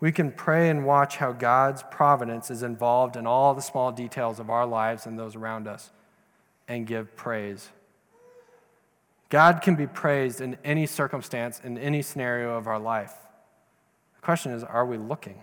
We 0.00 0.10
can 0.10 0.32
pray 0.32 0.68
and 0.68 0.84
watch 0.84 1.18
how 1.18 1.30
God's 1.30 1.84
providence 1.84 2.50
is 2.50 2.64
involved 2.64 3.14
in 3.14 3.24
all 3.24 3.54
the 3.54 3.62
small 3.62 3.92
details 3.92 4.40
of 4.40 4.50
our 4.50 4.66
lives 4.66 5.06
and 5.06 5.16
those 5.16 5.36
around 5.36 5.68
us 5.68 5.90
and 6.66 6.86
give 6.88 7.14
praise. 7.14 7.68
God 9.28 9.62
can 9.62 9.76
be 9.76 9.86
praised 9.86 10.40
in 10.40 10.58
any 10.64 10.86
circumstance, 10.86 11.60
in 11.62 11.78
any 11.78 12.02
scenario 12.02 12.56
of 12.56 12.66
our 12.66 12.80
life. 12.80 13.14
The 14.16 14.22
question 14.22 14.52
is 14.52 14.64
are 14.64 14.84
we 14.84 14.98
looking? 14.98 15.40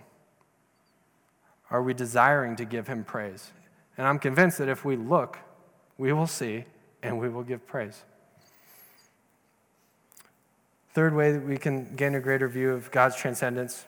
Are 1.70 1.82
we 1.82 1.94
desiring 1.94 2.54
to 2.56 2.64
give 2.64 2.86
him 2.86 3.02
praise? 3.02 3.52
And 3.96 4.06
I'm 4.06 4.18
convinced 4.18 4.58
that 4.58 4.68
if 4.68 4.84
we 4.84 4.96
look, 4.96 5.38
we 5.96 6.12
will 6.12 6.26
see 6.26 6.66
and 7.02 7.18
we 7.18 7.28
will 7.28 7.42
give 7.42 7.66
praise. 7.66 8.04
Third 10.92 11.14
way 11.14 11.32
that 11.32 11.46
we 11.46 11.56
can 11.56 11.94
gain 11.94 12.16
a 12.16 12.20
greater 12.20 12.48
view 12.48 12.72
of 12.72 12.90
God's 12.90 13.14
transcendence 13.14 13.84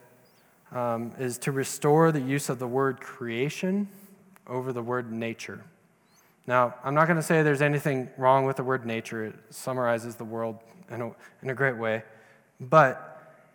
um, 0.71 1.13
is 1.19 1.37
to 1.39 1.53
restore 1.53 2.13
the 2.13 2.21
use 2.21 2.49
of 2.49 2.61
the 2.61 2.67
word 2.67 3.01
creation 3.01 3.89
over 4.47 4.73
the 4.73 4.83
word 4.83 5.11
nature. 5.11 5.65
Now, 6.47 6.75
I'm 6.85 6.95
not 6.95 7.07
going 7.07 7.17
to 7.17 7.23
say 7.23 7.43
there's 7.43 7.63
anything 7.63 8.09
wrong 8.17 8.45
with 8.45 8.57
the 8.57 8.63
word 8.63 8.87
nature. 8.87 9.25
It 9.27 9.35
summarizes 9.51 10.15
the 10.15 10.25
world 10.25 10.59
in 10.91 11.01
a, 11.01 11.11
in 11.43 11.51
a 11.51 11.55
great 11.55 11.77
way. 11.77 12.05
But 12.61 13.09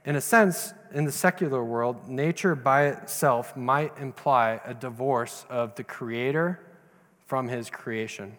in 0.05 0.17
a 0.17 0.21
sense, 0.21 0.73
in 0.93 1.05
the 1.05 1.11
secular 1.11 1.63
world, 1.63 2.09
nature 2.09 2.55
by 2.55 2.87
itself 2.87 3.55
might 3.55 3.97
imply 3.97 4.59
a 4.65 4.73
divorce 4.73 5.45
of 5.49 5.75
the 5.75 5.83
creator 5.83 6.59
from 7.25 7.47
his 7.47 7.69
creation. 7.69 8.37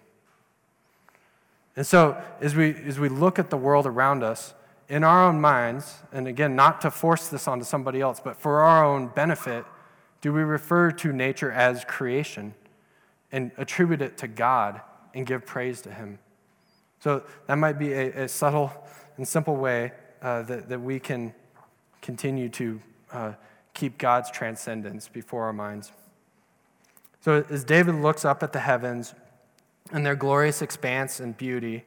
And 1.77 1.87
so, 1.87 2.21
as 2.41 2.55
we, 2.55 2.75
as 2.75 2.99
we 2.99 3.09
look 3.09 3.39
at 3.39 3.51
the 3.51 3.57
world 3.57 3.87
around 3.87 4.23
us, 4.23 4.55
in 4.89 5.05
our 5.05 5.29
own 5.29 5.41
minds, 5.41 5.99
and 6.13 6.27
again, 6.27 6.57
not 6.57 6.81
to 6.81 6.91
force 6.91 7.29
this 7.29 7.47
onto 7.47 7.65
somebody 7.65 8.01
else, 8.01 8.21
but 8.21 8.37
for 8.37 8.63
our 8.63 8.85
own 8.85 9.09
benefit, 9.09 9.65
do 10.21 10.33
we 10.33 10.43
refer 10.43 10.91
to 10.91 11.13
nature 11.13 11.53
as 11.53 11.85
creation 11.85 12.55
and 13.31 13.53
attribute 13.59 14.01
it 14.01 14.17
to 14.19 14.29
God 14.29 14.81
and 15.15 15.27
give 15.27 15.45
praise 15.45 15.83
to 15.83 15.93
Him? 15.93 16.19
So, 17.01 17.23
that 17.47 17.57
might 17.57 17.79
be 17.79 17.93
a, 17.93 18.25
a 18.25 18.29
subtle 18.29 18.73
and 19.17 19.29
simple 19.29 19.57
way 19.57 19.93
uh, 20.23 20.43
that, 20.43 20.69
that 20.69 20.81
we 20.81 20.99
can 20.99 21.35
continue 22.01 22.49
to 22.49 22.81
uh, 23.13 23.33
keep 23.75 23.99
God's 23.99 24.31
transcendence 24.31 25.07
before 25.07 25.45
our 25.45 25.53
minds. 25.53 25.93
So, 27.21 27.45
as 27.51 27.63
David 27.63 27.97
looks 27.97 28.25
up 28.25 28.43
at 28.43 28.53
the 28.53 28.61
heavens 28.61 29.15
and 29.93 30.05
their 30.05 30.17
glorious 30.17 30.63
expanse 30.63 31.21
and 31.21 31.37
beauty, 31.37 31.85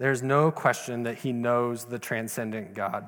there's 0.00 0.22
no 0.22 0.50
question 0.50 1.02
that 1.02 1.18
he 1.18 1.30
knows 1.30 1.84
the 1.84 1.98
transcendent 1.98 2.72
God. 2.72 3.06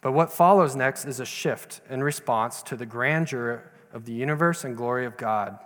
But 0.00 0.10
what 0.10 0.32
follows 0.32 0.74
next 0.74 1.04
is 1.04 1.20
a 1.20 1.24
shift 1.24 1.80
in 1.88 2.02
response 2.02 2.64
to 2.64 2.74
the 2.74 2.84
grandeur 2.84 3.70
of 3.92 4.06
the 4.06 4.12
universe 4.12 4.64
and 4.64 4.76
glory 4.76 5.06
of 5.06 5.16
God. 5.16 5.56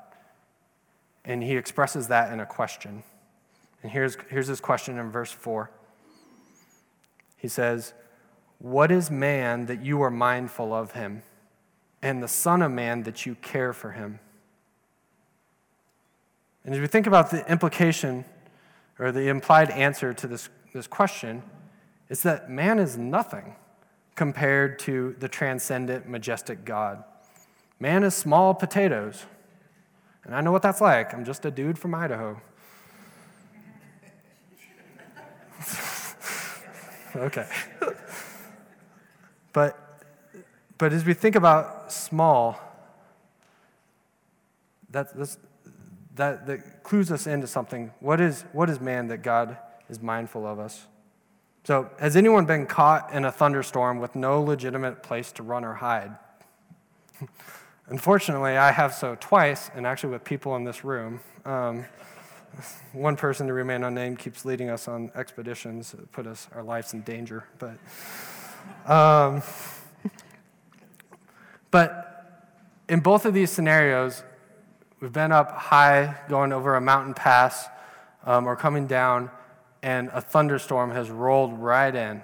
And 1.25 1.43
he 1.43 1.57
expresses 1.57 2.09
that 2.09 2.31
in 2.31 2.41
a 2.41 2.47
question. 2.47 3.05
And 3.83 3.91
here's, 3.91 4.19
here's 4.29 4.49
his 4.49 4.61
question 4.61 4.99
in 4.99 5.11
verse 5.11 5.33
4. 5.33 5.71
He 7.39 7.49
says, 7.49 7.95
What 8.59 8.91
is 8.91 9.11
man 9.11 9.65
that 9.65 9.83
you 9.83 10.03
are 10.03 10.11
mindful 10.11 10.75
of 10.75 10.93
him, 10.93 11.23
and 12.03 12.23
the 12.23 12.29
Son 12.29 12.61
of 12.61 12.71
Man 12.71 13.05
that 13.05 13.25
you 13.25 13.35
care 13.37 13.73
for 13.73 13.93
him? 13.93 14.19
And 16.67 16.75
as 16.75 16.81
we 16.83 16.87
think 16.87 17.07
about 17.07 17.31
the 17.31 17.51
implication 17.51 18.27
or 18.99 19.13
the 19.13 19.29
implied 19.29 19.71
answer 19.71 20.13
to 20.15 20.27
this, 20.27 20.49
this 20.73 20.87
question, 20.87 21.43
is 22.09 22.23
that 22.23 22.51
man 22.51 22.79
is 22.79 22.97
nothing 22.97 23.57
compared 24.15 24.79
to 24.79 25.17
the 25.19 25.29
transcendent, 25.29 26.09
majestic 26.09 26.65
God. 26.65 27.03
Man 27.81 28.05
is 28.05 28.15
small 28.15 28.55
potatoes. 28.55 29.27
And 30.25 30.35
I 30.35 30.41
know 30.41 30.53
what 30.53 30.63
that's 30.63 30.81
like. 30.81 31.13
I'm 31.13 31.25
just 31.25 31.45
a 31.45 31.51
dude 31.51 31.79
from 31.79 31.95
Idaho. 31.95 32.41
okay. 37.17 37.47
but, 39.53 40.03
but 40.79 40.93
as 40.93 41.05
we 41.05 41.15
think 41.15 41.37
about 41.37 41.93
small, 41.93 42.59
that's, 44.91 45.13
that's, 45.13 45.39
that, 46.15 46.47
that 46.47 46.83
clues 46.83 47.11
us 47.11 47.27
into 47.27 47.47
something. 47.47 47.93
What 48.01 48.21
is, 48.21 48.45
what 48.53 48.71
is 48.71 48.81
man 48.81 49.09
that 49.09 49.19
God 49.19 49.57
is 49.89 50.01
mindful 50.01 50.47
of 50.47 50.59
us? 50.59 50.87
So, 51.65 51.91
has 51.99 52.15
anyone 52.15 52.45
been 52.45 52.67
caught 52.67 53.11
in 53.13 53.25
a 53.25 53.33
thunderstorm 53.33 53.99
with 53.99 54.15
no 54.15 54.43
legitimate 54.43 55.03
place 55.03 55.33
to 55.33 55.43
run 55.43 55.65
or 55.65 55.75
hide? 55.75 56.17
Unfortunately, 57.87 58.57
I 58.57 58.71
have 58.71 58.95
so 58.95 59.17
twice, 59.19 59.71
and 59.75 59.87
actually 59.87 60.13
with 60.13 60.25
people 60.25 60.57
in 60.57 60.65
this 60.65 60.85
room. 60.85 61.21
Um, 61.45 61.87
one 62.93 63.17
person 63.17 63.47
to 63.47 63.55
remain 63.55 63.83
unnamed 63.83 64.19
keeps 64.19 64.45
leading 64.45 64.69
us 64.69 64.89
on 64.89 65.11
expeditions 65.15 65.93
that 65.93 66.13
put 66.13 66.27
us 66.27 66.49
our 66.55 66.63
lives 66.63 66.93
in 66.93 67.01
danger. 67.01 67.45
But, 67.59 67.79
um, 68.91 69.43
but 71.71 72.51
in 72.91 73.01
both 73.01 73.25
of 73.25 73.33
these 73.33 73.51
scenarios, 73.51 74.23
We've 75.05 75.13
been 75.13 75.33
up 75.33 75.51
high, 75.51 76.17
going 76.31 76.51
over 76.51 76.77
a 76.77 76.81
mountain 76.81 77.13
pass, 77.13 77.69
um, 78.25 78.47
or 78.47 78.57
coming 78.57 78.87
down, 78.87 79.31
and 79.83 80.09
a 80.15 80.23
thunderstorm 80.23 80.93
has 80.93 81.11
rolled 81.11 81.59
right 81.59 81.95
in. 81.95 82.23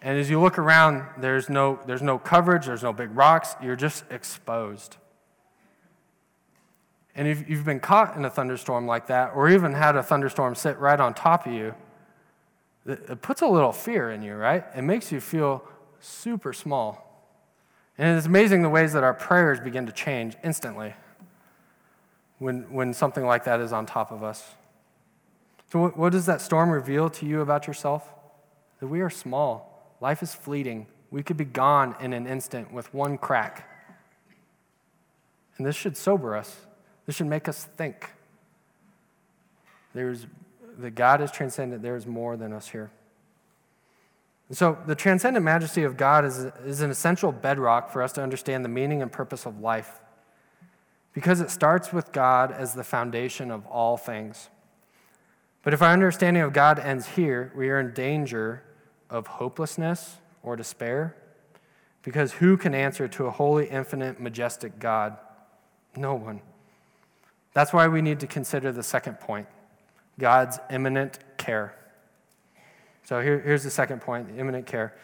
And 0.00 0.16
as 0.16 0.30
you 0.30 0.40
look 0.40 0.58
around, 0.58 1.04
there's 1.18 1.48
no, 1.48 1.80
there's 1.86 2.02
no 2.02 2.20
coverage, 2.20 2.66
there's 2.66 2.84
no 2.84 2.92
big 2.92 3.10
rocks, 3.16 3.56
you're 3.60 3.74
just 3.74 4.04
exposed. 4.12 4.96
And 7.16 7.26
if 7.26 7.48
you've 7.50 7.64
been 7.64 7.80
caught 7.80 8.16
in 8.16 8.24
a 8.24 8.30
thunderstorm 8.30 8.86
like 8.86 9.08
that, 9.08 9.32
or 9.34 9.48
even 9.48 9.72
had 9.72 9.96
a 9.96 10.04
thunderstorm 10.04 10.54
sit 10.54 10.78
right 10.78 11.00
on 11.00 11.14
top 11.14 11.46
of 11.46 11.52
you, 11.52 11.74
it 12.86 13.22
puts 13.22 13.42
a 13.42 13.48
little 13.48 13.72
fear 13.72 14.12
in 14.12 14.22
you, 14.22 14.36
right? 14.36 14.64
It 14.76 14.82
makes 14.82 15.10
you 15.10 15.20
feel 15.20 15.64
super 15.98 16.52
small. 16.52 17.28
And 17.98 18.16
it's 18.16 18.28
amazing 18.28 18.62
the 18.62 18.70
ways 18.70 18.92
that 18.92 19.02
our 19.02 19.14
prayers 19.14 19.58
begin 19.58 19.84
to 19.86 19.92
change 19.92 20.36
instantly 20.44 20.94
when, 22.44 22.70
when 22.70 22.92
something 22.92 23.24
like 23.24 23.44
that 23.44 23.58
is 23.60 23.72
on 23.72 23.86
top 23.86 24.12
of 24.12 24.22
us. 24.22 24.54
So, 25.72 25.78
what, 25.78 25.96
what 25.96 26.12
does 26.12 26.26
that 26.26 26.42
storm 26.42 26.68
reveal 26.68 27.08
to 27.08 27.24
you 27.24 27.40
about 27.40 27.66
yourself? 27.66 28.06
That 28.80 28.88
we 28.88 29.00
are 29.00 29.08
small, 29.08 29.96
life 30.02 30.22
is 30.22 30.34
fleeting. 30.34 30.86
We 31.10 31.22
could 31.22 31.38
be 31.38 31.46
gone 31.46 31.96
in 32.00 32.12
an 32.12 32.26
instant 32.26 32.70
with 32.70 32.92
one 32.92 33.16
crack. 33.16 33.66
And 35.56 35.66
this 35.66 35.74
should 35.74 35.96
sober 35.96 36.36
us, 36.36 36.54
this 37.06 37.16
should 37.16 37.28
make 37.28 37.48
us 37.48 37.64
think. 37.64 38.10
There's, 39.94 40.26
that 40.80 40.90
God 40.90 41.22
is 41.22 41.30
transcendent, 41.30 41.80
there 41.80 41.96
is 41.96 42.06
more 42.06 42.36
than 42.36 42.52
us 42.52 42.68
here. 42.68 42.90
And 44.50 44.58
so, 44.58 44.76
the 44.86 44.94
transcendent 44.94 45.46
majesty 45.46 45.82
of 45.84 45.96
God 45.96 46.26
is, 46.26 46.44
is 46.66 46.82
an 46.82 46.90
essential 46.90 47.32
bedrock 47.32 47.90
for 47.90 48.02
us 48.02 48.12
to 48.12 48.22
understand 48.22 48.66
the 48.66 48.68
meaning 48.68 49.00
and 49.00 49.10
purpose 49.10 49.46
of 49.46 49.60
life 49.60 50.02
because 51.14 51.40
it 51.40 51.48
starts 51.48 51.92
with 51.92 52.12
God 52.12 52.52
as 52.52 52.74
the 52.74 52.84
foundation 52.84 53.50
of 53.50 53.64
all 53.66 53.96
things. 53.96 54.50
But 55.62 55.72
if 55.72 55.80
our 55.80 55.92
understanding 55.92 56.42
of 56.42 56.52
God 56.52 56.78
ends 56.78 57.06
here, 57.06 57.50
we 57.56 57.70
are 57.70 57.80
in 57.80 57.94
danger 57.94 58.62
of 59.08 59.26
hopelessness 59.26 60.18
or 60.42 60.56
despair. 60.56 61.16
Because 62.02 62.32
who 62.32 62.58
can 62.58 62.74
answer 62.74 63.08
to 63.08 63.26
a 63.26 63.30
holy, 63.30 63.66
infinite, 63.70 64.20
majestic 64.20 64.78
God? 64.78 65.16
No 65.96 66.14
one. 66.14 66.42
That's 67.54 67.72
why 67.72 67.88
we 67.88 68.02
need 68.02 68.20
to 68.20 68.26
consider 68.26 68.72
the 68.72 68.82
second 68.82 69.20
point 69.20 69.46
God's 70.18 70.58
immanent 70.70 71.18
care. 71.38 71.74
So 73.04 73.20
here, 73.20 73.40
here's 73.40 73.62
the 73.62 73.70
second 73.70 74.00
point 74.00 74.28
the 74.28 74.38
immanent 74.38 74.66
care. 74.66 74.94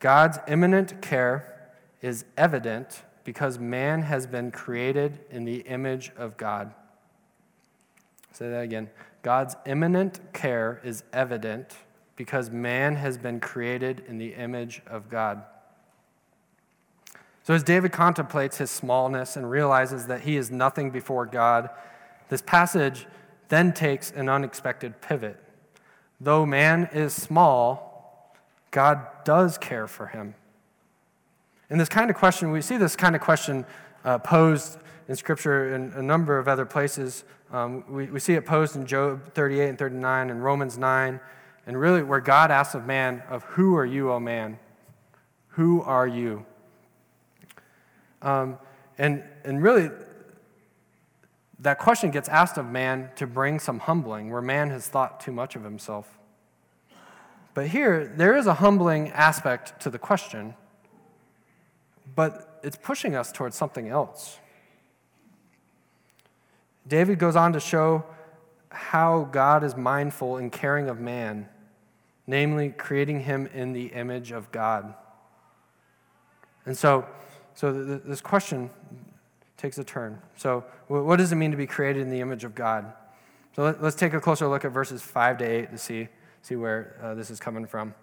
God's 0.00 0.38
immanent 0.48 1.00
care 1.02 1.70
is 2.00 2.24
evident 2.36 3.02
because 3.28 3.58
man 3.58 4.00
has 4.00 4.26
been 4.26 4.50
created 4.50 5.18
in 5.30 5.44
the 5.44 5.58
image 5.58 6.10
of 6.16 6.38
God. 6.38 6.72
Say 8.32 8.48
that 8.48 8.62
again. 8.62 8.88
God's 9.20 9.54
immanent 9.66 10.32
care 10.32 10.80
is 10.82 11.04
evident 11.12 11.76
because 12.16 12.48
man 12.48 12.96
has 12.96 13.18
been 13.18 13.38
created 13.38 14.02
in 14.08 14.16
the 14.16 14.32
image 14.32 14.80
of 14.86 15.10
God. 15.10 15.42
So, 17.42 17.52
as 17.52 17.62
David 17.62 17.92
contemplates 17.92 18.56
his 18.56 18.70
smallness 18.70 19.36
and 19.36 19.50
realizes 19.50 20.06
that 20.06 20.22
he 20.22 20.38
is 20.38 20.50
nothing 20.50 20.90
before 20.90 21.26
God, 21.26 21.68
this 22.30 22.40
passage 22.40 23.06
then 23.50 23.74
takes 23.74 24.10
an 24.10 24.30
unexpected 24.30 25.02
pivot. 25.02 25.38
Though 26.18 26.46
man 26.46 26.88
is 26.94 27.12
small, 27.12 28.34
God 28.70 29.06
does 29.26 29.58
care 29.58 29.86
for 29.86 30.06
him. 30.06 30.34
And 31.70 31.78
this 31.78 31.88
kind 31.88 32.08
of 32.08 32.16
question, 32.16 32.50
we 32.50 32.62
see 32.62 32.78
this 32.78 32.96
kind 32.96 33.14
of 33.14 33.20
question 33.20 33.66
uh, 34.04 34.18
posed 34.18 34.78
in 35.06 35.16
Scripture 35.16 35.74
in 35.74 35.92
a 35.94 36.02
number 36.02 36.38
of 36.38 36.48
other 36.48 36.64
places. 36.64 37.24
Um, 37.52 37.84
we, 37.88 38.06
we 38.06 38.20
see 38.20 38.34
it 38.34 38.46
posed 38.46 38.74
in 38.76 38.86
Job 38.86 39.34
38 39.34 39.68
and 39.68 39.78
39 39.78 40.30
and 40.30 40.42
Romans 40.42 40.78
9, 40.78 41.20
and 41.66 41.80
really 41.80 42.02
where 42.02 42.20
God 42.20 42.50
asks 42.50 42.74
of 42.74 42.86
man, 42.86 43.22
of 43.28 43.44
who 43.44 43.76
are 43.76 43.84
you, 43.84 44.10
O 44.12 44.18
man? 44.18 44.58
Who 45.48 45.82
are 45.82 46.06
you? 46.06 46.46
Um, 48.22 48.58
and, 48.96 49.22
and 49.44 49.62
really, 49.62 49.90
that 51.58 51.78
question 51.78 52.10
gets 52.10 52.28
asked 52.28 52.56
of 52.56 52.66
man 52.66 53.10
to 53.16 53.26
bring 53.26 53.58
some 53.58 53.78
humbling, 53.78 54.30
where 54.30 54.40
man 54.40 54.70
has 54.70 54.88
thought 54.88 55.20
too 55.20 55.32
much 55.32 55.54
of 55.54 55.64
himself. 55.64 56.18
But 57.52 57.68
here, 57.68 58.10
there 58.16 58.36
is 58.36 58.46
a 58.46 58.54
humbling 58.54 59.10
aspect 59.10 59.80
to 59.82 59.90
the 59.90 59.98
question 59.98 60.54
but 62.14 62.60
it's 62.62 62.76
pushing 62.76 63.14
us 63.14 63.32
towards 63.32 63.56
something 63.56 63.88
else. 63.88 64.38
David 66.86 67.18
goes 67.18 67.36
on 67.36 67.52
to 67.52 67.60
show 67.60 68.04
how 68.70 69.28
God 69.30 69.64
is 69.64 69.76
mindful 69.76 70.36
and 70.36 70.50
caring 70.50 70.88
of 70.88 71.00
man, 71.00 71.48
namely 72.26 72.70
creating 72.70 73.20
him 73.20 73.46
in 73.52 73.72
the 73.72 73.86
image 73.86 74.32
of 74.32 74.50
God. 74.52 74.94
And 76.64 76.76
so, 76.76 77.06
so 77.54 77.72
this 77.72 78.20
question 78.20 78.70
takes 79.56 79.78
a 79.78 79.84
turn. 79.84 80.20
So, 80.36 80.64
what 80.86 81.16
does 81.16 81.32
it 81.32 81.36
mean 81.36 81.50
to 81.50 81.56
be 81.56 81.66
created 81.66 82.02
in 82.02 82.10
the 82.10 82.20
image 82.20 82.44
of 82.44 82.54
God? 82.54 82.92
So, 83.56 83.76
let's 83.80 83.96
take 83.96 84.14
a 84.14 84.20
closer 84.20 84.46
look 84.48 84.64
at 84.64 84.72
verses 84.72 85.02
5 85.02 85.38
to 85.38 85.44
8 85.44 85.70
to 85.70 85.78
see, 85.78 86.08
see 86.42 86.56
where 86.56 86.96
uh, 87.02 87.14
this 87.14 87.30
is 87.30 87.40
coming 87.40 87.66
from. 87.66 87.94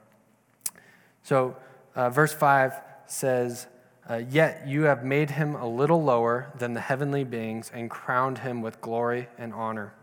So, 1.24 1.56
uh, 1.96 2.10
verse 2.10 2.34
5 2.34 2.74
says, 3.08 3.68
uh, 4.10 4.22
Yet 4.30 4.68
you 4.68 4.84
have 4.84 5.04
made 5.04 5.32
him 5.32 5.56
a 5.56 5.68
little 5.68 6.04
lower 6.04 6.52
than 6.58 6.74
the 6.74 6.82
heavenly 6.82 7.24
beings 7.24 7.72
and 7.74 7.90
crowned 7.90 8.40
him 8.40 8.62
with 8.62 8.80
glory 8.82 9.28
and 9.38 9.54
honor. 9.54 9.94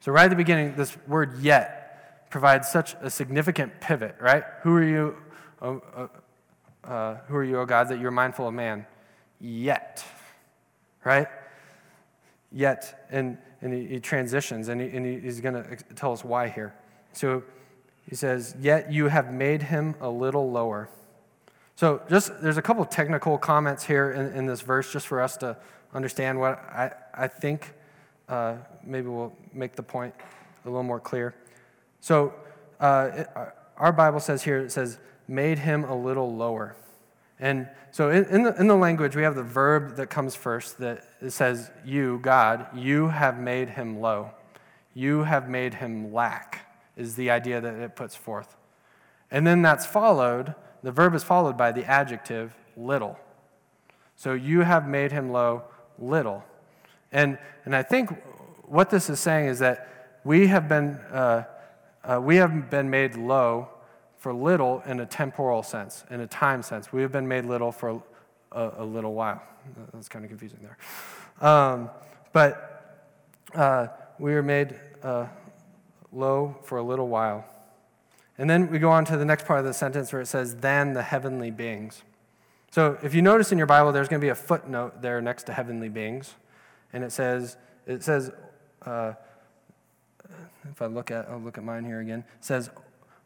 So, 0.00 0.12
right 0.12 0.24
at 0.24 0.30
the 0.30 0.36
beginning, 0.36 0.76
this 0.76 0.96
word 1.06 1.38
yet 1.40 2.30
provides 2.30 2.68
such 2.68 2.94
a 3.00 3.10
significant 3.10 3.80
pivot, 3.80 4.16
right? 4.20 4.44
Who 4.62 4.76
are 4.76 4.84
you, 4.84 5.16
uh, 5.60 5.76
uh, 5.94 6.08
uh 6.84 7.16
who 7.28 7.36
are 7.36 7.44
you, 7.44 7.58
O 7.58 7.66
God, 7.66 7.88
that 7.88 8.00
you're 8.00 8.10
mindful 8.10 8.48
of 8.48 8.54
man? 8.54 8.86
Yet, 9.40 10.04
right? 11.04 11.28
Yet. 12.50 13.06
And, 13.10 13.38
and 13.60 13.72
he, 13.72 13.86
he 13.86 14.00
transitions, 14.00 14.68
and, 14.68 14.80
he, 14.80 14.88
and 14.88 15.22
he's 15.22 15.40
going 15.40 15.54
to 15.54 15.76
tell 15.94 16.12
us 16.12 16.24
why 16.24 16.48
here. 16.48 16.74
So, 17.12 17.42
he 18.08 18.14
says, 18.14 18.54
Yet 18.60 18.92
you 18.92 19.08
have 19.08 19.32
made 19.32 19.62
him 19.62 19.96
a 20.00 20.08
little 20.08 20.50
lower. 20.50 20.88
So, 21.76 22.00
just 22.08 22.40
there's 22.40 22.56
a 22.56 22.62
couple 22.62 22.84
technical 22.86 23.36
comments 23.36 23.84
here 23.84 24.12
in, 24.12 24.32
in, 24.32 24.46
this 24.46 24.62
verse 24.62 24.90
just 24.90 25.06
for 25.06 25.20
us 25.20 25.36
to 25.36 25.58
understand 25.92 26.40
what 26.40 26.58
I, 26.58 26.90
I 27.12 27.28
think 27.28 27.74
uh, 28.30 28.56
maybe 28.82 29.08
we'll 29.08 29.36
make 29.52 29.76
the 29.76 29.82
point 29.82 30.14
a 30.64 30.68
little 30.68 30.82
more 30.82 31.00
clear. 31.00 31.34
So, 32.00 32.32
uh, 32.80 33.10
it, 33.14 33.28
our 33.76 33.92
Bible 33.92 34.20
says 34.20 34.42
here, 34.42 34.58
it 34.58 34.72
says, 34.72 34.98
made 35.28 35.58
him 35.58 35.84
a 35.84 35.94
little 35.94 36.34
lower. 36.34 36.76
And 37.38 37.68
so 37.90 38.10
in, 38.10 38.24
in, 38.26 38.42
the, 38.44 38.58
in 38.58 38.66
the 38.68 38.76
language, 38.76 39.14
we 39.14 39.22
have 39.22 39.34
the 39.34 39.42
verb 39.42 39.96
that 39.96 40.08
comes 40.08 40.34
first 40.34 40.78
that 40.78 41.04
it 41.20 41.30
says, 41.30 41.70
You, 41.84 42.18
God, 42.22 42.66
you 42.74 43.08
have 43.08 43.38
made 43.38 43.70
him 43.70 44.00
low. 44.00 44.30
You 44.94 45.24
have 45.24 45.48
made 45.48 45.74
him 45.74 46.12
lack 46.12 46.66
is 46.96 47.16
the 47.16 47.30
idea 47.30 47.60
that 47.60 47.74
it 47.74 47.96
puts 47.96 48.16
forth. 48.16 48.56
And 49.30 49.46
then 49.46 49.60
that's 49.60 49.84
followed, 49.84 50.54
the 50.86 50.92
verb 50.92 51.16
is 51.16 51.24
followed 51.24 51.56
by 51.56 51.72
the 51.72 51.84
adjective 51.84 52.54
little. 52.76 53.18
So 54.14 54.34
you 54.34 54.60
have 54.60 54.86
made 54.86 55.10
him 55.10 55.32
low 55.32 55.64
little. 55.98 56.44
And, 57.10 57.38
and 57.64 57.74
I 57.74 57.82
think 57.82 58.16
what 58.62 58.88
this 58.88 59.10
is 59.10 59.18
saying 59.18 59.48
is 59.48 59.58
that 59.58 60.20
we 60.22 60.46
have 60.46 60.68
been, 60.68 60.90
uh, 61.10 61.42
uh, 62.04 62.20
we 62.22 62.36
have 62.36 62.70
been 62.70 62.88
made 62.88 63.16
low 63.16 63.68
for 64.18 64.32
little 64.32 64.80
in 64.86 65.00
a 65.00 65.06
temporal 65.06 65.64
sense, 65.64 66.04
in 66.08 66.20
a 66.20 66.26
time 66.28 66.62
sense. 66.62 66.92
We 66.92 67.02
have 67.02 67.10
been 67.10 67.26
made 67.26 67.46
little 67.46 67.72
for 67.72 68.00
a, 68.52 68.70
a 68.76 68.84
little 68.84 69.12
while. 69.12 69.42
That's 69.92 70.08
kind 70.08 70.24
of 70.24 70.28
confusing 70.28 70.60
there. 70.62 71.48
Um, 71.50 71.90
but 72.32 73.02
uh, 73.56 73.88
we 74.20 74.34
are 74.34 74.42
made 74.44 74.78
uh, 75.02 75.26
low 76.12 76.56
for 76.62 76.78
a 76.78 76.82
little 76.84 77.08
while. 77.08 77.44
And 78.38 78.50
then 78.50 78.70
we 78.70 78.78
go 78.78 78.90
on 78.90 79.04
to 79.06 79.16
the 79.16 79.24
next 79.24 79.46
part 79.46 79.60
of 79.60 79.64
the 79.64 79.72
sentence 79.72 80.12
where 80.12 80.20
it 80.20 80.26
says, 80.26 80.56
than 80.56 80.92
the 80.92 81.02
heavenly 81.02 81.50
beings. 81.50 82.02
So 82.70 82.98
if 83.02 83.14
you 83.14 83.22
notice 83.22 83.52
in 83.52 83.58
your 83.58 83.66
Bible, 83.66 83.92
there's 83.92 84.08
going 84.08 84.20
to 84.20 84.24
be 84.24 84.30
a 84.30 84.34
footnote 84.34 85.00
there 85.00 85.20
next 85.22 85.44
to 85.44 85.52
heavenly 85.52 85.88
beings. 85.88 86.34
And 86.92 87.02
it 87.02 87.12
says, 87.12 87.56
it 87.86 88.02
says, 88.02 88.30
uh, 88.84 89.14
if 90.70 90.82
I 90.82 90.86
look 90.86 91.10
at, 91.10 91.28
I'll 91.30 91.40
look 91.40 91.56
at 91.56 91.64
mine 91.64 91.84
here 91.84 92.00
again, 92.00 92.24
it 92.38 92.44
says, 92.44 92.68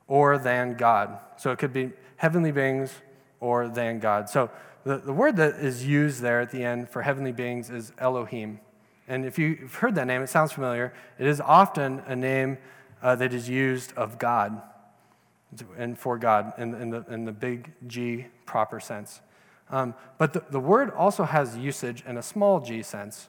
or 0.06 0.38
than 0.38 0.74
God. 0.74 1.18
So 1.36 1.50
it 1.50 1.58
could 1.58 1.72
be 1.72 1.90
heavenly 2.16 2.52
beings 2.52 2.92
or 3.40 3.68
than 3.68 3.98
God. 3.98 4.28
So 4.28 4.50
the, 4.84 4.98
the 4.98 5.12
word 5.12 5.36
that 5.36 5.54
is 5.54 5.84
used 5.84 6.20
there 6.20 6.40
at 6.40 6.52
the 6.52 6.62
end 6.62 6.88
for 6.88 7.02
heavenly 7.02 7.32
beings 7.32 7.70
is 7.70 7.92
Elohim. 7.98 8.60
And 9.08 9.24
if 9.24 9.38
you've 9.38 9.74
heard 9.74 9.96
that 9.96 10.06
name, 10.06 10.22
it 10.22 10.28
sounds 10.28 10.52
familiar. 10.52 10.92
It 11.18 11.26
is 11.26 11.40
often 11.40 12.02
a 12.06 12.14
name 12.14 12.58
uh, 13.02 13.16
that 13.16 13.34
is 13.34 13.48
used 13.48 13.92
of 13.96 14.18
God 14.18 14.62
and 15.76 15.98
for 15.98 16.18
God 16.18 16.52
in, 16.58 16.74
in, 16.74 16.90
the, 16.90 17.04
in 17.10 17.24
the 17.24 17.32
big 17.32 17.72
G 17.86 18.26
proper 18.46 18.80
sense. 18.80 19.20
Um, 19.70 19.94
but 20.18 20.32
the, 20.32 20.42
the 20.50 20.60
word 20.60 20.90
also 20.90 21.24
has 21.24 21.56
usage 21.56 22.02
in 22.06 22.16
a 22.16 22.22
small 22.22 22.60
g 22.60 22.82
sense, 22.82 23.28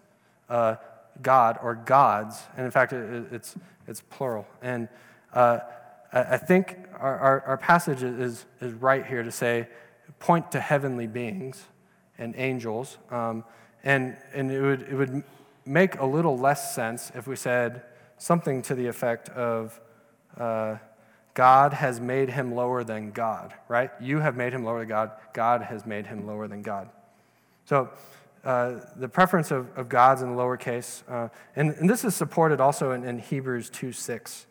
uh, 0.50 0.76
God 1.22 1.60
or 1.62 1.76
gods. 1.76 2.42
And 2.58 2.66
in 2.66 2.72
fact, 2.72 2.94
it, 2.94 3.32
it's, 3.32 3.56
it's 3.88 4.02
plural. 4.02 4.48
And 4.62 4.88
uh, 5.34 5.60
I, 6.12 6.38
think 6.38 6.78
our, 7.00 7.18
our, 7.18 7.42
our, 7.42 7.58
passage 7.58 8.04
is, 8.04 8.46
is 8.60 8.74
right 8.74 9.06
here 9.06 9.24
to 9.24 9.32
say, 9.32 9.68
point 10.20 10.52
to 10.52 10.60
heavenly 10.60 11.08
beings 11.08 11.64
and 12.18 12.34
angels. 12.38 12.98
Um, 13.12 13.44
and 13.84 14.18
and 14.34 14.52
it, 14.52 14.62
would, 14.62 14.82
it 14.84 14.94
would 14.96 15.24
make 15.66 16.00
a 16.00 16.06
little 16.06 16.38
less 16.38 16.76
sense 16.76 17.12
if 17.16 17.28
we 17.28 17.36
said, 17.36 17.84
something 18.18 18.62
to 18.62 18.76
the 18.76 18.86
effect 18.88 19.30
of 19.30 19.80
uh, 20.38 20.76
God 21.34 21.74
has 21.74 22.00
made 22.00 22.30
him 22.30 22.54
lower 22.54 22.84
than 22.84 23.12
God, 23.12 23.54
right? 23.68 23.92
You 24.02 24.20
have 24.20 24.36
made 24.36 24.54
him 24.54 24.64
lower 24.64 24.80
than 24.80 24.90
God. 24.90 25.12
God 25.34 25.62
has 25.62 25.86
made 25.86 26.08
him 26.08 26.28
lower 26.28 26.48
than 26.48 26.62
God. 26.62 26.90
So 27.66 27.90
uh, 28.44 28.80
the 28.96 29.08
preference 29.08 29.52
of, 29.52 29.70
of 29.78 29.88
God's 29.88 30.22
in 30.22 30.36
the 30.36 30.42
lowercase, 30.42 31.04
uh, 31.10 31.30
and, 31.56 31.72
and, 31.76 31.90
this 31.90 32.04
is 32.04 32.16
supported 32.16 32.60
also 32.60 32.92
in, 32.92 33.06
in 33.06 33.20
Hebrews 33.20 33.70
2 33.70 33.92
6. 33.92 34.48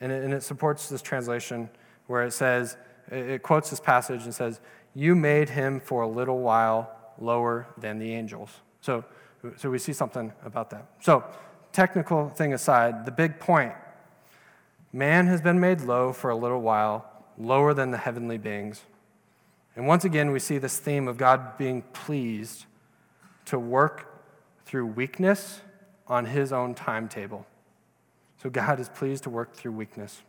And 0.00 0.12
it, 0.12 0.24
and 0.24 0.34
it, 0.34 0.42
supports 0.42 0.88
this 0.88 1.02
translation 1.02 1.70
where 2.08 2.24
it 2.24 2.32
says, 2.32 2.76
it, 3.10 3.42
quotes 3.42 3.70
this 3.70 3.80
passage 3.80 4.24
and 4.24 4.34
says, 4.34 4.60
You 4.94 5.14
made 5.14 5.48
him 5.48 5.80
for 5.80 6.02
a 6.02 6.08
little 6.08 6.40
while 6.40 6.90
lower 7.18 7.66
than 7.78 7.98
the 7.98 8.12
angels. 8.12 8.50
So, 8.80 9.04
so 9.56 9.70
we 9.70 9.78
see 9.78 9.92
something 9.92 10.32
about 10.44 10.70
that. 10.70 10.86
So 11.00 11.24
technical 11.72 12.28
thing 12.30 12.54
aside, 12.54 13.04
the 13.06 13.12
big 13.12 13.38
point 13.38 13.72
man 14.92 15.26
has 15.26 15.40
been 15.40 15.60
made 15.60 15.82
low 15.82 16.12
for 16.12 16.30
a 16.30 16.36
little 16.36 16.60
while, 16.60 17.06
lower 17.36 17.74
than 17.74 17.90
the 17.90 17.98
heavenly 17.98 18.38
beings. 18.38 18.82
And 19.76 19.86
once 19.86 20.04
again, 20.04 20.32
we 20.32 20.38
see 20.38 20.58
this 20.58 20.78
theme 20.78 21.06
of 21.06 21.16
God 21.16 21.56
being 21.56 21.82
pleased 21.92 22.66
to 23.44 23.58
work 23.58 24.22
through 24.64 24.86
weakness 24.86 25.60
on 26.06 26.24
his 26.24 26.52
own 26.52 26.74
timetable. 26.74 27.46
So 28.42 28.50
God 28.50 28.80
is 28.80 28.88
pleased 28.88 29.24
to 29.24 29.30
work 29.30 29.54
through 29.54 29.72
weakness. 29.72 30.22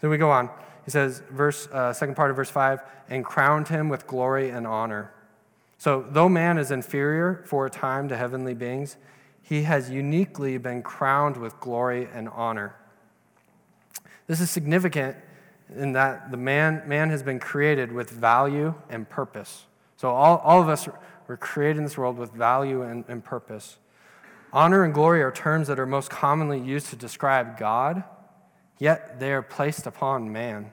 Then 0.00 0.10
we 0.10 0.16
go 0.16 0.30
on. 0.30 0.50
He 0.84 0.90
says, 0.90 1.22
verse, 1.30 1.68
uh, 1.68 1.92
second 1.92 2.14
part 2.16 2.30
of 2.30 2.36
verse 2.36 2.50
5, 2.50 2.80
and 3.08 3.24
crowned 3.24 3.68
him 3.68 3.88
with 3.88 4.06
glory 4.06 4.50
and 4.50 4.66
honor. 4.66 5.12
So, 5.78 6.04
though 6.10 6.28
man 6.28 6.58
is 6.58 6.70
inferior 6.70 7.42
for 7.46 7.66
a 7.66 7.70
time 7.70 8.08
to 8.08 8.16
heavenly 8.16 8.54
beings, 8.54 8.96
he 9.42 9.62
has 9.62 9.90
uniquely 9.90 10.58
been 10.58 10.82
crowned 10.82 11.36
with 11.36 11.58
glory 11.60 12.08
and 12.12 12.28
honor. 12.28 12.74
This 14.30 14.40
is 14.40 14.48
significant 14.48 15.16
in 15.74 15.94
that 15.94 16.30
the 16.30 16.36
man, 16.36 16.84
man 16.86 17.10
has 17.10 17.20
been 17.20 17.40
created 17.40 17.90
with 17.90 18.10
value 18.10 18.74
and 18.88 19.10
purpose. 19.10 19.64
So, 19.96 20.10
all, 20.10 20.36
all 20.44 20.62
of 20.62 20.68
us 20.68 20.88
were 21.26 21.36
created 21.36 21.78
in 21.78 21.82
this 21.82 21.98
world 21.98 22.16
with 22.16 22.30
value 22.30 22.82
and, 22.82 23.04
and 23.08 23.24
purpose. 23.24 23.78
Honor 24.52 24.84
and 24.84 24.94
glory 24.94 25.20
are 25.20 25.32
terms 25.32 25.66
that 25.66 25.80
are 25.80 25.86
most 25.86 26.10
commonly 26.10 26.60
used 26.60 26.90
to 26.90 26.96
describe 26.96 27.58
God, 27.58 28.04
yet 28.78 29.18
they 29.18 29.32
are 29.32 29.42
placed 29.42 29.84
upon 29.84 30.32
man. 30.32 30.72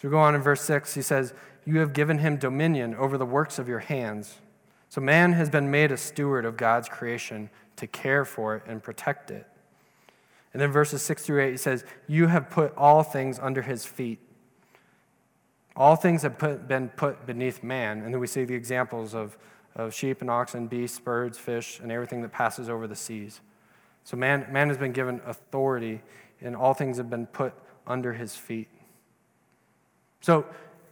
So 0.00 0.08
we 0.08 0.10
go 0.10 0.20
on 0.20 0.34
in 0.34 0.40
verse 0.40 0.62
6, 0.62 0.94
he 0.94 1.02
says, 1.02 1.34
You 1.66 1.80
have 1.80 1.92
given 1.92 2.16
him 2.16 2.38
dominion 2.38 2.94
over 2.94 3.18
the 3.18 3.26
works 3.26 3.58
of 3.58 3.68
your 3.68 3.80
hands. 3.80 4.38
So 4.88 5.02
man 5.02 5.34
has 5.34 5.50
been 5.50 5.70
made 5.70 5.92
a 5.92 5.98
steward 5.98 6.46
of 6.46 6.56
God's 6.56 6.88
creation 6.88 7.50
to 7.76 7.86
care 7.86 8.24
for 8.24 8.56
it 8.56 8.62
and 8.66 8.82
protect 8.82 9.30
it. 9.30 9.46
And 10.52 10.60
then 10.60 10.70
verses 10.70 11.02
6 11.02 11.24
through 11.24 11.42
8, 11.42 11.50
he 11.52 11.56
says, 11.56 11.84
You 12.06 12.26
have 12.26 12.50
put 12.50 12.76
all 12.76 13.02
things 13.02 13.38
under 13.38 13.62
his 13.62 13.84
feet. 13.84 14.18
All 15.74 15.96
things 15.96 16.22
have 16.22 16.38
put, 16.38 16.68
been 16.68 16.90
put 16.90 17.26
beneath 17.26 17.62
man. 17.62 18.02
And 18.02 18.12
then 18.12 18.20
we 18.20 18.26
see 18.26 18.44
the 18.44 18.54
examples 18.54 19.14
of, 19.14 19.38
of 19.74 19.94
sheep 19.94 20.20
and 20.20 20.28
oxen, 20.28 20.66
beasts, 20.66 20.98
birds, 21.00 21.38
fish, 21.38 21.80
and 21.80 21.90
everything 21.90 22.20
that 22.22 22.32
passes 22.32 22.68
over 22.68 22.86
the 22.86 22.96
seas. 22.96 23.40
So 24.04 24.16
man, 24.16 24.46
man 24.50 24.68
has 24.68 24.76
been 24.76 24.92
given 24.92 25.22
authority, 25.24 26.02
and 26.42 26.54
all 26.54 26.74
things 26.74 26.98
have 26.98 27.08
been 27.08 27.26
put 27.26 27.54
under 27.86 28.12
his 28.12 28.36
feet. 28.36 28.68
So 30.20 30.44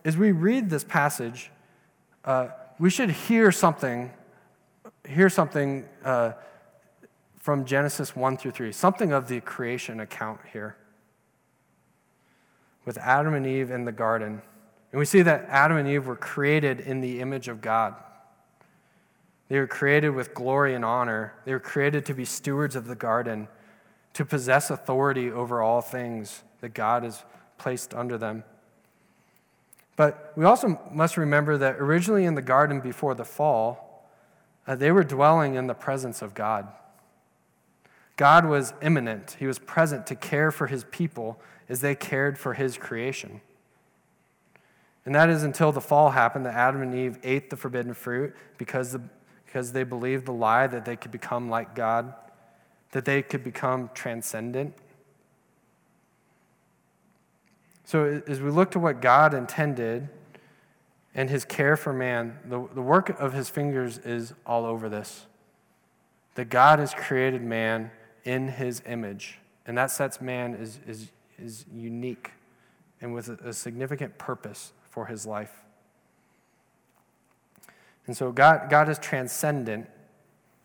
as 0.05 0.17
we 0.17 0.33
read 0.33 0.71
this 0.71 0.85
passage, 0.85 1.51
uh, 2.25 2.49
we 2.79 2.89
should 2.89 3.11
hear 3.11 3.53
something, 3.53 4.11
hear 5.07 5.29
something 5.29 5.87
uh, 6.05 6.33
from 7.41 7.65
Genesis 7.65 8.15
1 8.15 8.37
through 8.37 8.51
3, 8.53 8.71
something 8.71 9.13
of 9.13 9.27
the 9.27 9.41
creation 9.41 9.99
account 9.99 10.41
here 10.53 10.77
with 12.85 12.99
Adam 12.99 13.35
and 13.35 13.47
Eve 13.47 13.71
in 13.71 13.85
the 13.85 13.93
garden. 13.93 14.43
And 14.93 14.99
we 14.99 15.05
see 15.05 15.23
that 15.23 15.47
Adam 15.49 15.79
and 15.79 15.89
Eve 15.89 16.07
were 16.07 16.17
created 16.17 16.81
in 16.81 17.01
the 17.01 17.21
image 17.21 17.49
of 17.49 17.61
God. 17.61 17.95
They 19.49 19.59
were 19.59 19.67
created 19.67 20.11
with 20.11 20.35
glory 20.35 20.75
and 20.75 20.85
honor. 20.85 21.35
They 21.45 21.53
were 21.53 21.61
created 21.61 22.05
to 22.07 22.15
be 22.15 22.25
stewards 22.25 22.77
of 22.77 22.87
the 22.87 22.95
garden, 22.95 23.49
to 24.15 24.25
possess 24.25 24.71
authority 24.71 25.31
over 25.31 25.63
all 25.63 25.81
things 25.81 26.43
that 26.61 26.75
God 26.75 27.05
has 27.05 27.25
placed 27.59 27.95
under 27.95 28.19
them. 28.19 28.45
But 29.97 30.33
we 30.37 30.45
also 30.45 30.81
must 30.93 31.17
remember 31.17 31.59
that 31.59 31.77
originally 31.77 32.25
in 32.25 32.35
the 32.35 32.43
garden 32.43 32.81
before 32.81 33.15
the 33.15 33.25
fall, 33.25 34.09
uh, 34.67 34.75
they 34.75 34.93
were 34.93 35.05
dwelling 35.05 35.55
in 35.55 35.67
the 35.67 35.75
presence 35.75 36.23
of 36.23 36.35
God. 36.35 36.69
God 38.21 38.45
was 38.45 38.75
immanent, 38.83 39.37
He 39.39 39.47
was 39.47 39.59
present 39.59 40.07
to 40.09 40.15
care 40.15 40.51
for 40.51 40.67
His 40.67 40.85
people 40.91 41.41
as 41.71 41.81
they 41.81 41.95
cared 41.95 42.37
for 42.37 42.53
His 42.53 42.77
creation. 42.77 43.41
And 45.07 45.15
that 45.15 45.31
is 45.31 45.43
until 45.43 45.73
the 45.73 45.81
fall 45.81 46.11
happened 46.11 46.45
that 46.45 46.53
Adam 46.53 46.83
and 46.83 46.95
Eve 46.95 47.19
ate 47.23 47.49
the 47.49 47.57
forbidden 47.57 47.95
fruit 47.95 48.37
because, 48.59 48.93
the, 48.93 49.01
because 49.47 49.73
they 49.73 49.85
believed 49.85 50.27
the 50.27 50.35
lie 50.35 50.67
that 50.67 50.85
they 50.85 50.97
could 50.97 51.11
become 51.11 51.49
like 51.49 51.75
God, 51.75 52.13
that 52.91 53.07
they 53.07 53.23
could 53.23 53.43
become 53.43 53.89
transcendent. 53.95 54.75
So, 57.87 58.21
as 58.27 58.43
we 58.43 58.51
look 58.51 58.71
to 58.73 58.79
what 58.79 59.01
God 59.01 59.33
intended 59.33 60.11
and 61.15 61.31
his 61.31 61.47
care 61.47 61.75
for 61.75 61.95
man, 61.95 62.39
the, 62.45 62.69
the 62.75 62.83
work 62.83 63.09
of 63.19 63.33
his 63.33 63.49
fingers 63.49 63.97
is 63.97 64.35
all 64.45 64.67
over 64.67 64.91
this. 64.91 65.25
That 66.35 66.51
God 66.51 66.81
has 66.81 66.93
created 66.93 67.43
man 67.43 67.91
in 68.25 68.49
his 68.49 68.83
image, 68.87 69.39
and 69.67 69.77
that 69.79 69.91
sets 69.91 70.21
man 70.21 70.55
as, 70.55 70.79
as, 70.87 71.09
as 71.43 71.65
unique 71.75 72.33
and 73.01 73.15
with 73.15 73.29
a, 73.29 73.49
a 73.49 73.53
significant 73.53 74.19
purpose 74.19 74.73
for 74.83 75.07
his 75.07 75.27
life. 75.27 75.53
And 78.07 78.17
so 78.17 78.33
God, 78.33 78.69
God 78.71 78.89
is 78.89 78.99
transcendent, 78.99 79.89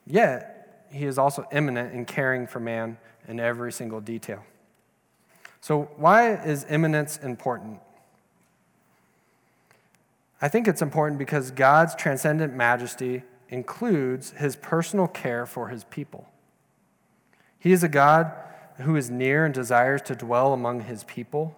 yet 0.06 0.88
he 0.92 1.06
is 1.06 1.18
also 1.18 1.48
immanent 1.52 1.94
in 1.94 2.06
caring 2.06 2.48
for 2.48 2.60
man 2.60 2.98
in 3.28 3.40
every 3.40 3.72
single 3.72 4.02
detail. 4.02 4.44
So, 5.62 5.90
why 5.98 6.36
is 6.36 6.66
immanence 6.70 7.18
important? 7.18 7.80
I 10.42 10.48
think 10.48 10.68
it's 10.68 10.82
important 10.82 11.18
because 11.18 11.50
God's 11.52 11.96
transcendent 11.96 12.54
majesty 12.54 13.24
includes 13.50 14.32
his 14.32 14.56
personal 14.56 15.08
care 15.08 15.46
for 15.46 15.70
his 15.70 15.84
people. 15.86 16.28
He 17.60 17.72
is 17.72 17.84
a 17.84 17.90
God 17.90 18.32
who 18.80 18.96
is 18.96 19.10
near 19.10 19.46
and 19.46 19.54
desires 19.54 20.02
to 20.04 20.16
dwell 20.16 20.54
among 20.54 20.82
his 20.82 21.04
people. 21.06 21.56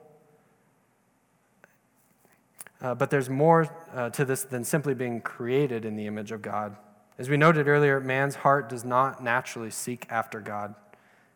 Uh, 2.79 2.93
but 2.93 3.09
there's 3.09 3.29
more 3.29 3.67
uh, 3.93 4.09
to 4.11 4.23
this 4.23 4.43
than 4.43 4.63
simply 4.63 4.93
being 4.93 5.19
created 5.19 5.83
in 5.83 5.95
the 5.95 6.05
image 6.05 6.31
of 6.31 6.41
God. 6.41 6.75
As 7.17 7.29
we 7.29 7.37
noted 7.37 7.67
earlier, 7.67 7.99
man's 7.99 8.35
heart 8.35 8.69
does 8.69 8.85
not 8.85 9.23
naturally 9.23 9.71
seek 9.71 10.05
after 10.09 10.39
God. 10.39 10.75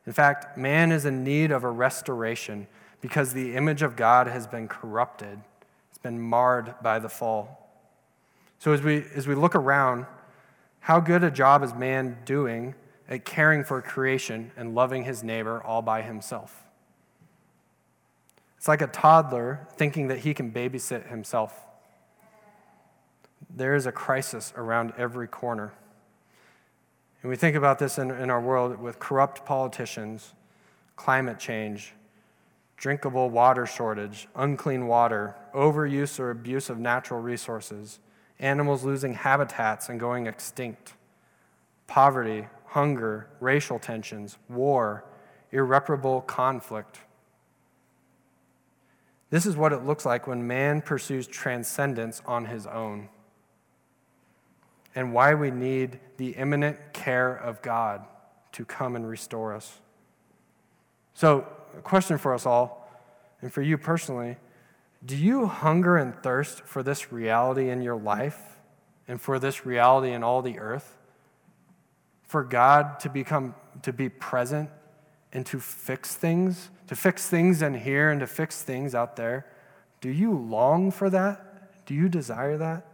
In 0.05 0.13
fact, 0.13 0.57
man 0.57 0.91
is 0.91 1.05
in 1.05 1.23
need 1.23 1.51
of 1.51 1.63
a 1.63 1.69
restoration 1.69 2.67
because 3.01 3.33
the 3.33 3.55
image 3.55 3.81
of 3.81 3.95
God 3.95 4.27
has 4.27 4.45
been 4.45 4.67
corrupted, 4.67 5.39
it's 5.89 5.97
been 5.97 6.21
marred 6.21 6.75
by 6.83 6.99
the 6.99 7.09
fall. 7.09 7.69
So 8.59 8.73
as 8.73 8.83
we, 8.83 9.05
as 9.15 9.27
we 9.27 9.33
look 9.33 9.55
around, 9.55 10.05
how 10.81 10.99
good 10.99 11.23
a 11.23 11.31
job 11.31 11.63
is 11.63 11.73
man 11.73 12.19
doing 12.25 12.75
at 13.11 13.25
caring 13.25 13.63
for 13.63 13.81
creation 13.81 14.51
and 14.55 14.73
loving 14.73 15.03
his 15.03 15.21
neighbor 15.21 15.61
all 15.61 15.81
by 15.81 16.01
himself? 16.01 16.63
It's 18.57 18.67
like 18.67 18.81
a 18.81 18.87
toddler 18.87 19.67
thinking 19.75 20.07
that 20.07 20.19
he 20.19 20.33
can 20.33 20.51
babysit 20.51 21.09
himself. 21.09 21.59
There 23.53 23.75
is 23.75 23.85
a 23.85 23.91
crisis 23.91 24.53
around 24.55 24.93
every 24.97 25.27
corner. 25.27 25.73
And 27.21 27.29
we 27.29 27.35
think 27.35 27.55
about 27.55 27.79
this 27.79 27.97
in, 27.97 28.11
in 28.11 28.29
our 28.29 28.39
world 28.39 28.79
with 28.79 28.97
corrupt 28.99 29.45
politicians, 29.45 30.33
climate 30.95 31.37
change, 31.37 31.93
drinkable 32.77 33.29
water 33.29 33.65
shortage, 33.65 34.27
unclean 34.35 34.87
water, 34.87 35.35
overuse 35.53 36.19
or 36.19 36.29
abuse 36.31 36.69
of 36.69 36.79
natural 36.79 37.19
resources, 37.19 37.99
animals 38.39 38.83
losing 38.83 39.15
habitats 39.15 39.89
and 39.89 39.99
going 39.99 40.27
extinct, 40.27 40.93
poverty, 41.87 42.47
hunger, 42.71 43.27
racial 43.41 43.77
tensions, 43.77 44.37
war, 44.47 45.03
irreparable 45.51 46.21
conflict. 46.21 46.99
This 49.29 49.45
is 49.45 49.57
what 49.57 49.73
it 49.73 49.85
looks 49.85 50.05
like 50.05 50.25
when 50.25 50.47
man 50.47 50.81
pursues 50.81 51.27
transcendence 51.27 52.21
on 52.25 52.45
his 52.45 52.65
own, 52.65 53.09
and 54.95 55.13
why 55.13 55.33
we 55.33 55.51
need 55.51 55.99
the 56.15 56.29
immanent 56.31 56.77
care 56.93 57.35
of 57.35 57.61
God 57.61 58.05
to 58.53 58.63
come 58.63 58.95
and 58.95 59.07
restore 59.07 59.53
us. 59.53 59.79
So, 61.13 61.45
a 61.77 61.81
question 61.81 62.17
for 62.17 62.33
us 62.33 62.45
all, 62.45 62.89
and 63.41 63.51
for 63.51 63.61
you 63.61 63.77
personally 63.77 64.37
do 65.03 65.17
you 65.17 65.47
hunger 65.47 65.97
and 65.97 66.15
thirst 66.21 66.61
for 66.61 66.83
this 66.83 67.11
reality 67.11 67.69
in 67.69 67.81
your 67.81 67.95
life 67.95 68.59
and 69.07 69.19
for 69.19 69.39
this 69.39 69.65
reality 69.65 70.11
in 70.11 70.23
all 70.23 70.41
the 70.41 70.59
earth? 70.59 70.95
For 72.31 72.45
God 72.45 73.01
to 73.01 73.09
become, 73.09 73.55
to 73.81 73.91
be 73.91 74.07
present 74.07 74.69
and 75.33 75.45
to 75.47 75.59
fix 75.59 76.15
things, 76.15 76.69
to 76.87 76.95
fix 76.95 77.27
things 77.27 77.61
in 77.61 77.73
here 77.73 78.09
and 78.09 78.21
to 78.21 78.25
fix 78.25 78.61
things 78.61 78.95
out 78.95 79.17
there. 79.17 79.45
Do 79.99 80.09
you 80.09 80.31
long 80.31 80.91
for 80.91 81.09
that? 81.09 81.85
Do 81.85 81.93
you 81.93 82.07
desire 82.07 82.55
that? 82.55 82.87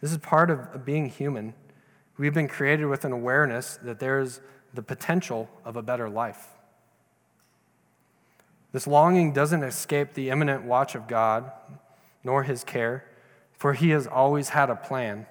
This 0.00 0.10
is 0.10 0.16
part 0.16 0.50
of 0.50 0.86
being 0.86 1.10
human. 1.10 1.52
We've 2.16 2.32
been 2.32 2.48
created 2.48 2.86
with 2.86 3.04
an 3.04 3.12
awareness 3.12 3.78
that 3.82 3.98
there's 3.98 4.40
the 4.72 4.80
potential 4.80 5.50
of 5.66 5.76
a 5.76 5.82
better 5.82 6.08
life. 6.08 6.48
This 8.72 8.86
longing 8.86 9.34
doesn't 9.34 9.62
escape 9.62 10.14
the 10.14 10.30
immanent 10.30 10.64
watch 10.64 10.94
of 10.94 11.08
God, 11.08 11.52
nor 12.24 12.44
his 12.44 12.64
care, 12.64 13.04
for 13.52 13.74
he 13.74 13.90
has 13.90 14.06
always 14.06 14.48
had 14.48 14.70
a 14.70 14.76
plan. 14.76 15.26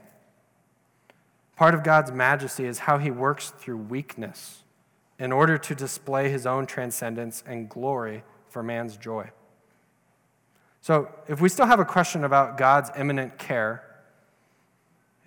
Part 1.55 1.75
of 1.75 1.83
God's 1.83 2.11
majesty 2.11 2.65
is 2.65 2.79
how 2.79 2.97
he 2.97 3.11
works 3.11 3.51
through 3.51 3.77
weakness 3.77 4.63
in 5.19 5.31
order 5.31 5.57
to 5.57 5.75
display 5.75 6.29
his 6.29 6.45
own 6.45 6.65
transcendence 6.65 7.43
and 7.45 7.69
glory 7.69 8.23
for 8.49 8.63
man's 8.63 8.97
joy. 8.97 9.29
So, 10.81 11.09
if 11.27 11.39
we 11.39 11.47
still 11.47 11.65
have 11.65 11.79
a 11.79 11.85
question 11.85 12.23
about 12.23 12.57
God's 12.57 12.91
immanent 12.97 13.37
care 13.37 13.83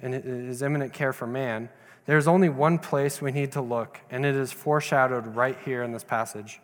and 0.01 0.13
his 0.13 0.61
immanent 0.61 0.93
care 0.93 1.13
for 1.13 1.27
man, 1.27 1.71
there's 2.05 2.29
only 2.29 2.49
one 2.49 2.79
place 2.79 3.23
we 3.23 3.33
need 3.33 3.53
to 3.53 3.61
look, 3.61 4.01
and 4.11 4.27
it 4.27 4.35
is 4.35 4.53
foreshadowed 4.53 5.35
right 5.35 5.57
here 5.65 5.83
in 5.83 5.93
this 5.93 6.05
passage. 6.05 6.61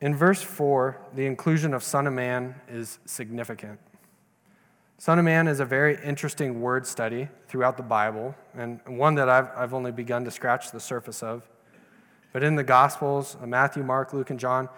In 0.00 0.16
verse 0.16 0.42
4, 0.42 0.98
the 1.14 1.26
inclusion 1.26 1.74
of 1.74 1.82
Son 1.82 2.06
of 2.06 2.12
Man 2.12 2.54
is 2.68 2.98
significant. 3.04 3.78
Son 5.00 5.18
of 5.18 5.24
Man 5.24 5.48
is 5.48 5.60
a 5.60 5.64
very 5.64 5.98
interesting 6.04 6.60
word 6.60 6.86
study 6.86 7.26
throughout 7.48 7.78
the 7.78 7.82
Bible, 7.82 8.34
and 8.54 8.80
one 8.86 9.14
that 9.14 9.30
I've, 9.30 9.48
I've 9.56 9.72
only 9.72 9.92
begun 9.92 10.26
to 10.26 10.30
scratch 10.30 10.72
the 10.72 10.78
surface 10.78 11.22
of. 11.22 11.48
But 12.34 12.42
in 12.42 12.54
the 12.54 12.62
Gospels, 12.62 13.34
uh, 13.42 13.46
Matthew, 13.46 13.82
Mark, 13.82 14.12
Luke, 14.12 14.28
and 14.28 14.38
John, 14.38 14.68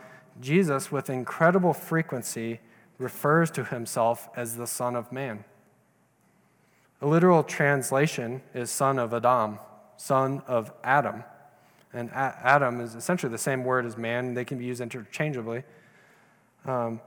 Jesus, 0.40 0.92
with 0.92 1.10
incredible 1.10 1.74
frequency, 1.74 2.60
refers 2.98 3.50
to 3.50 3.64
himself 3.64 4.28
as 4.36 4.56
the 4.56 4.66
Son 4.68 4.94
of 4.94 5.10
Man. 5.10 5.42
A 7.00 7.06
literal 7.08 7.42
translation 7.42 8.42
is 8.54 8.70
son 8.70 9.00
of 9.00 9.12
Adam, 9.12 9.58
son 9.96 10.40
of 10.46 10.72
Adam. 10.84 11.24
And 11.92 12.12
Adam 12.12 12.80
is 12.80 12.94
essentially 12.94 13.32
the 13.32 13.38
same 13.38 13.64
word 13.64 13.84
as 13.86 13.96
man, 13.96 14.34
they 14.34 14.44
can 14.44 14.56
be 14.56 14.66
used 14.66 14.80
interchangeably. 14.80 15.64
Um, 16.64 17.00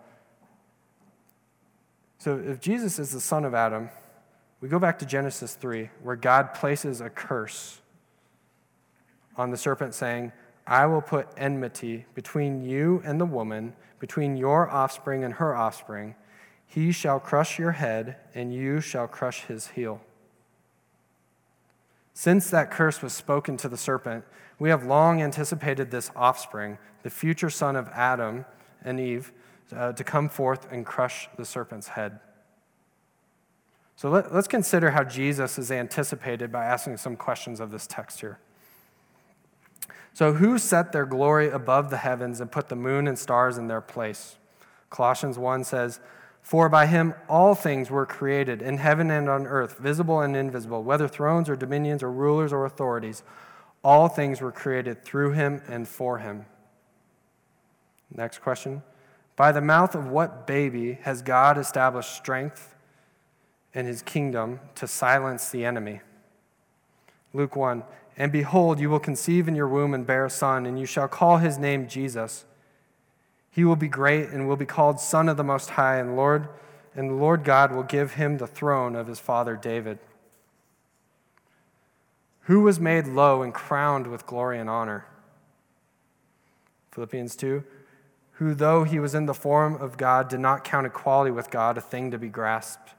so 2.25 2.41
if 2.43 2.59
Jesus 2.59 2.97
is 2.97 3.11
the 3.11 3.21
son 3.21 3.45
of 3.45 3.53
Adam, 3.53 3.91
we 4.59 4.67
go 4.67 4.79
back 4.79 4.97
to 4.97 5.05
Genesis 5.05 5.53
3, 5.53 5.91
where 6.01 6.15
God 6.15 6.55
places 6.55 6.99
a 6.99 7.07
curse 7.07 7.81
on 9.37 9.51
the 9.51 9.57
serpent, 9.57 9.93
saying, 9.93 10.31
I 10.65 10.87
will 10.87 11.03
put 11.03 11.27
enmity 11.37 12.07
between 12.15 12.63
you 12.63 12.99
and 13.05 13.21
the 13.21 13.27
woman, 13.27 13.75
between 13.99 14.37
your 14.37 14.67
offspring 14.67 15.23
and 15.23 15.35
her 15.35 15.55
offspring. 15.55 16.15
He 16.65 16.91
shall 16.91 17.19
crush 17.19 17.59
your 17.59 17.73
head, 17.73 18.15
and 18.33 18.51
you 18.51 18.81
shall 18.81 19.07
crush 19.07 19.43
his 19.43 19.67
heel. 19.67 20.01
Since 22.15 22.49
that 22.49 22.71
curse 22.71 23.03
was 23.03 23.13
spoken 23.13 23.55
to 23.57 23.69
the 23.69 23.77
serpent, 23.77 24.25
we 24.57 24.69
have 24.69 24.83
long 24.83 25.21
anticipated 25.21 25.91
this 25.91 26.09
offspring, 26.15 26.79
the 27.03 27.11
future 27.11 27.51
son 27.51 27.75
of 27.75 27.87
Adam 27.89 28.45
and 28.83 28.99
Eve, 28.99 29.31
uh, 29.73 29.93
to 29.93 30.03
come 30.03 30.29
forth 30.29 30.71
and 30.71 30.85
crush 30.85 31.29
the 31.37 31.45
serpent's 31.45 31.89
head. 31.89 32.19
So 33.95 34.09
let, 34.09 34.25
us 34.27 34.47
consider 34.47 34.91
how 34.91 35.03
Jesus 35.03 35.57
is 35.57 35.71
anticipated 35.71 36.51
by 36.51 36.65
asking 36.65 36.97
some 36.97 37.15
questions 37.15 37.59
of 37.59 37.71
this 37.71 37.87
text 37.87 38.19
here. 38.19 38.39
So, 40.13 40.33
who 40.33 40.57
set 40.57 40.91
their 40.91 41.05
glory 41.05 41.49
above 41.49 41.89
the 41.89 41.97
heavens 41.97 42.39
and 42.39 42.51
put 42.51 42.69
the 42.69 42.75
moon 42.75 43.07
and 43.07 43.19
stars 43.19 43.57
in 43.57 43.67
their 43.67 43.81
place? 43.81 44.37
Colossians 44.89 45.37
1 45.37 45.65
says, 45.65 45.99
For 46.41 46.69
by 46.69 46.85
him 46.85 47.13
all 47.27 47.53
things 47.53 47.89
were 47.89 48.05
created, 48.05 48.61
in 48.61 48.77
heaven 48.77 49.11
and 49.11 49.27
on 49.27 49.45
earth, 49.45 49.77
visible 49.77 50.21
and 50.21 50.35
invisible, 50.35 50.83
whether 50.83 51.07
thrones 51.07 51.49
or 51.49 51.57
dominions 51.57 52.01
or 52.01 52.11
rulers 52.11 52.53
or 52.53 52.65
authorities. 52.65 53.23
All 53.83 54.07
things 54.07 54.41
were 54.41 54.53
created 54.53 55.03
through 55.03 55.33
him 55.33 55.61
and 55.67 55.87
for 55.87 56.19
him. 56.19 56.45
Next 58.09 58.39
question. 58.39 58.83
By 59.35 59.51
the 59.51 59.61
mouth 59.61 59.95
of 59.95 60.07
what 60.07 60.47
baby 60.47 60.99
has 61.01 61.21
God 61.21 61.57
established 61.57 62.15
strength 62.15 62.75
in 63.73 63.85
his 63.85 64.01
kingdom 64.01 64.61
to 64.75 64.87
silence 64.87 65.49
the 65.49 65.65
enemy? 65.65 66.01
Luke 67.33 67.55
1 67.55 67.83
And 68.17 68.31
behold, 68.31 68.79
you 68.79 68.89
will 68.89 68.99
conceive 68.99 69.47
in 69.47 69.55
your 69.55 69.67
womb 69.67 69.93
and 69.93 70.07
bear 70.07 70.25
a 70.25 70.29
son, 70.29 70.65
and 70.65 70.79
you 70.79 70.85
shall 70.85 71.07
call 71.07 71.37
his 71.37 71.57
name 71.57 71.87
Jesus. 71.87 72.45
He 73.51 73.65
will 73.65 73.75
be 73.75 73.87
great 73.87 74.29
and 74.29 74.47
will 74.47 74.55
be 74.55 74.65
called 74.65 74.99
Son 74.99 75.27
of 75.27 75.37
the 75.37 75.43
Most 75.43 75.71
High, 75.71 75.97
and 75.97 76.15
Lord, 76.15 76.47
and 76.95 77.09
the 77.09 77.15
Lord 77.15 77.43
God 77.43 77.73
will 77.73 77.83
give 77.83 78.13
him 78.13 78.37
the 78.37 78.47
throne 78.47 78.95
of 78.95 79.07
his 79.07 79.19
father 79.19 79.57
David. 79.57 79.99
Who 82.41 82.61
was 82.61 82.79
made 82.79 83.07
low 83.07 83.41
and 83.41 83.53
crowned 83.53 84.07
with 84.07 84.25
glory 84.25 84.59
and 84.59 84.69
honor? 84.69 85.05
Philippians 86.91 87.35
2 87.35 87.63
Who, 88.35 88.53
though 88.53 88.83
he 88.83 88.99
was 88.99 89.15
in 89.15 89.25
the 89.25 89.33
form 89.33 89.75
of 89.75 89.97
God, 89.97 90.27
did 90.29 90.39
not 90.39 90.63
count 90.63 90.87
equality 90.87 91.31
with 91.31 91.49
God 91.49 91.77
a 91.77 91.81
thing 91.81 92.11
to 92.11 92.17
be 92.17 92.27
grasped, 92.27 92.93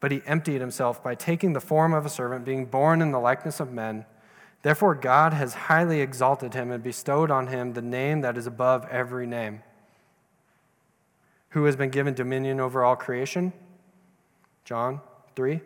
but 0.00 0.10
he 0.10 0.22
emptied 0.26 0.60
himself 0.60 1.02
by 1.02 1.14
taking 1.14 1.52
the 1.52 1.60
form 1.60 1.94
of 1.94 2.04
a 2.04 2.10
servant, 2.10 2.44
being 2.44 2.66
born 2.66 3.00
in 3.00 3.12
the 3.12 3.20
likeness 3.20 3.60
of 3.60 3.72
men. 3.72 4.04
Therefore, 4.62 4.94
God 4.94 5.32
has 5.32 5.54
highly 5.54 6.00
exalted 6.00 6.54
him 6.54 6.70
and 6.70 6.82
bestowed 6.82 7.30
on 7.30 7.48
him 7.48 7.72
the 7.72 7.82
name 7.82 8.22
that 8.22 8.36
is 8.36 8.46
above 8.46 8.86
every 8.90 9.26
name 9.26 9.62
who 11.54 11.66
has 11.66 11.76
been 11.76 11.90
given 11.90 12.14
dominion 12.14 12.58
over 12.58 12.82
all 12.82 12.96
creation? 12.96 13.52
John 14.64 15.00
3. 15.36 15.60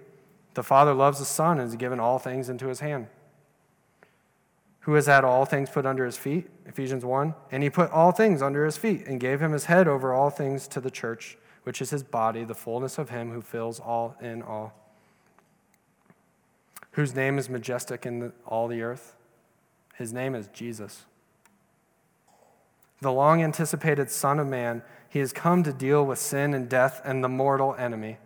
The 0.53 0.63
Father 0.63 0.93
loves 0.93 1.19
the 1.19 1.25
Son 1.25 1.53
and 1.59 1.63
has 1.63 1.77
given 1.77 1.99
all 1.99 2.19
things 2.19 2.51
into 2.51 2.67
his 2.67 2.81
hand. 2.81 3.07
Who 4.89 4.95
has 4.95 5.05
had 5.05 5.23
all 5.23 5.45
things 5.45 5.69
put 5.69 5.85
under 5.85 6.07
his 6.07 6.17
feet? 6.17 6.49
Ephesians 6.65 7.05
1. 7.05 7.35
And 7.53 7.63
he 7.63 7.69
put 7.69 7.91
all 7.91 8.11
things 8.11 8.41
under 8.41 8.65
his 8.65 8.79
feet 8.79 9.07
and 9.07 9.21
gave 9.21 9.39
him 9.39 9.53
his 9.53 9.67
head 9.67 9.87
over 9.87 10.15
all 10.15 10.31
things 10.31 10.67
to 10.69 10.81
the 10.81 10.91
church, 10.91 11.37
which 11.65 11.83
is 11.83 11.91
his 11.91 12.03
body, 12.03 12.43
the 12.43 12.55
fullness 12.55 12.97
of 12.97 13.11
him 13.11 13.31
who 13.31 13.43
fills 13.43 13.79
all 13.81 14.17
in 14.23 14.41
all. 14.41 14.73
Whose 16.93 17.15
name 17.15 17.37
is 17.37 17.51
majestic 17.51 18.07
in 18.07 18.21
the, 18.21 18.33
all 18.47 18.67
the 18.67 18.81
earth? 18.81 19.15
His 19.97 20.15
name 20.15 20.35
is 20.35 20.49
Jesus. 20.55 21.05
The 23.03 23.13
long 23.13 23.43
anticipated 23.43 24.11
Son 24.11 24.39
of 24.39 24.47
Man 24.47 24.81
he 25.11 25.19
has 25.19 25.35
come 25.35 25.63
to 25.65 25.73
deal 25.75 26.03
with 26.03 26.19
sin 26.19 26.55
and 26.55 26.67
death 26.67 27.03
and 27.05 27.23
the 27.23 27.29
mortal 27.29 27.75
enemy. 27.75 28.17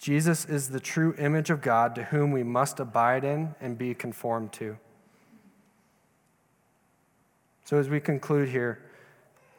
Jesus 0.00 0.44
is 0.44 0.70
the 0.70 0.80
true 0.80 1.14
image 1.16 1.48
of 1.48 1.60
God 1.60 1.94
to 1.94 2.02
whom 2.06 2.32
we 2.32 2.42
must 2.42 2.80
abide 2.80 3.22
in 3.22 3.54
and 3.60 3.78
be 3.78 3.94
conformed 3.94 4.52
to. 4.54 4.78
So, 7.68 7.76
as 7.76 7.90
we 7.90 8.00
conclude 8.00 8.48
here, 8.48 8.80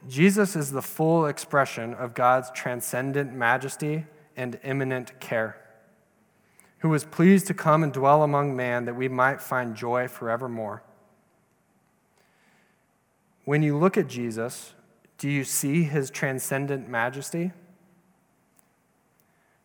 Jesus 0.07 0.55
is 0.55 0.71
the 0.71 0.81
full 0.81 1.27
expression 1.27 1.93
of 1.93 2.15
God's 2.15 2.49
transcendent 2.49 3.35
majesty 3.35 4.07
and 4.35 4.59
immanent 4.63 5.19
care, 5.19 5.61
who 6.79 6.89
was 6.89 7.03
pleased 7.03 7.45
to 7.45 7.53
come 7.53 7.83
and 7.83 7.93
dwell 7.93 8.23
among 8.23 8.55
man 8.55 8.85
that 8.85 8.95
we 8.95 9.07
might 9.07 9.43
find 9.43 9.75
joy 9.75 10.07
forevermore. 10.07 10.81
When 13.45 13.61
you 13.61 13.77
look 13.77 13.95
at 13.95 14.07
Jesus, 14.07 14.73
do 15.19 15.29
you 15.29 15.43
see 15.43 15.83
his 15.83 16.09
transcendent 16.09 16.89
majesty? 16.89 17.51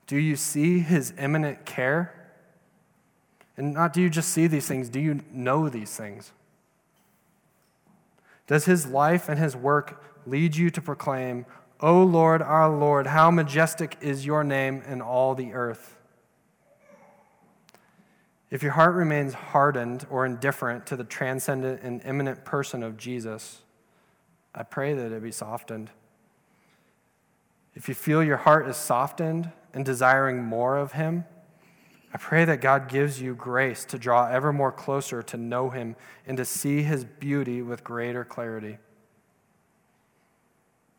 Do 0.07 0.19
you 0.19 0.37
see 0.37 0.81
his 0.81 1.15
immanent 1.17 1.65
care? 1.65 2.13
And 3.57 3.73
not 3.73 3.95
do 3.95 4.03
you 4.03 4.11
just 4.11 4.29
see 4.29 4.47
these 4.49 4.69
things, 4.69 4.91
do 4.91 5.01
you 5.01 5.23
know 5.33 5.71
these 5.71 5.97
things? 5.97 6.33
Does 8.47 8.67
his 8.67 8.87
life 8.87 9.29
and 9.29 9.39
his 9.39 9.57
work 9.57 10.03
lead 10.27 10.57
you 10.57 10.71
to 10.71 10.81
proclaim, 10.81 11.47
O 11.81 12.03
Lord, 12.03 12.43
our 12.43 12.69
Lord, 12.69 13.07
how 13.09 13.31
majestic 13.31 13.97
is 14.01 14.27
your 14.27 14.45
name 14.45 14.83
in 14.87 15.01
all 15.01 15.35
the 15.35 15.53
earth? 15.53 15.99
If 18.51 18.63
your 18.63 18.73
heart 18.73 18.95
remains 18.95 19.35
hardened 19.35 20.07
or 20.11 20.25
indifferent 20.25 20.87
to 20.87 20.97
the 20.97 21.05
transcendent 21.05 21.83
and 21.83 22.01
immanent 22.05 22.45
person 22.45 22.83
of 22.83 22.97
Jesus, 22.97 23.63
I 24.55 24.63
pray 24.63 24.95
that 24.95 25.11
it 25.11 25.23
be 25.23 25.33
softened. 25.33 25.91
If 27.75 27.89
you 27.89 27.95
feel 27.95 28.23
your 28.23 28.37
heart 28.37 28.69
is 28.69 28.77
softened 28.77 29.51
and 29.73 29.85
desiring 29.85 30.45
more 30.45 30.77
of 30.77 30.93
Him, 30.93 31.25
I 32.15 32.17
pray 32.17 32.45
that 32.45 32.61
God 32.61 32.89
gives 32.89 33.21
you 33.21 33.35
grace 33.35 33.85
to 33.87 33.99
draw 33.99 34.29
ever 34.29 34.53
more 34.53 34.71
closer 34.71 35.21
to 35.25 35.37
know 35.37 35.71
Him 35.71 35.97
and 36.29 36.37
to 36.37 36.45
see 36.45 36.83
His 36.83 37.05
beauty 37.05 37.61
with 37.61 37.83
greater 37.83 38.25
clarity. 38.25 38.79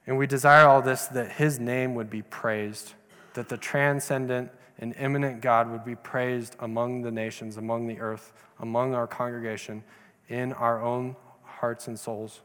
And 0.06 0.18
we 0.18 0.28
desire 0.28 0.68
all 0.68 0.82
this 0.82 1.08
that 1.08 1.32
His 1.32 1.58
name 1.58 1.96
would 1.96 2.10
be 2.10 2.22
praised, 2.22 2.94
that 3.34 3.48
the 3.48 3.56
transcendent 3.56 4.52
and 4.78 4.94
immanent 5.00 5.40
God 5.42 5.72
would 5.72 5.86
be 5.86 5.96
praised 5.96 6.58
among 6.60 7.04
the 7.04 7.12
nations, 7.12 7.56
among 7.56 7.88
the 7.88 8.02
earth, 8.02 8.34
among 8.60 8.94
our 8.94 9.08
congregation, 9.08 9.84
in 10.28 10.52
our 10.52 10.82
own 10.82 11.16
hearts 11.44 11.88
and 11.88 11.98
souls. 11.98 12.42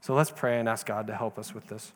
So 0.00 0.14
let's 0.14 0.30
pray 0.30 0.58
and 0.58 0.70
ask 0.70 0.86
God 0.86 1.06
to 1.08 1.14
help 1.14 1.38
us 1.38 1.54
with 1.54 1.66
this. 1.66 1.92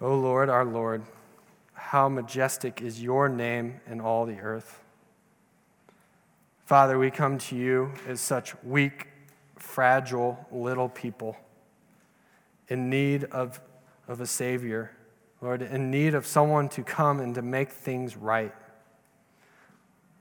O 0.00 0.14
Lord, 0.14 0.50
our 0.50 0.64
Lord, 0.64 1.02
how 1.72 2.08
majestic 2.10 2.82
is 2.82 3.02
your 3.02 3.30
name 3.30 3.80
in 3.86 3.98
all 3.98 4.26
the 4.26 4.38
earth. 4.40 4.82
Father, 6.66 6.98
we 6.98 7.10
come 7.10 7.38
to 7.38 7.56
you 7.56 7.92
as 8.06 8.20
such 8.20 8.54
weak, 8.62 9.08
fragile 9.56 10.46
little 10.52 10.90
people 10.90 11.36
in 12.68 12.90
need 12.90 13.24
of, 13.24 13.58
of 14.06 14.20
a 14.20 14.26
Savior, 14.26 14.90
Lord, 15.40 15.62
in 15.62 15.90
need 15.90 16.14
of 16.14 16.26
someone 16.26 16.68
to 16.70 16.82
come 16.82 17.20
and 17.20 17.34
to 17.34 17.40
make 17.40 17.70
things 17.70 18.18
right. 18.18 18.52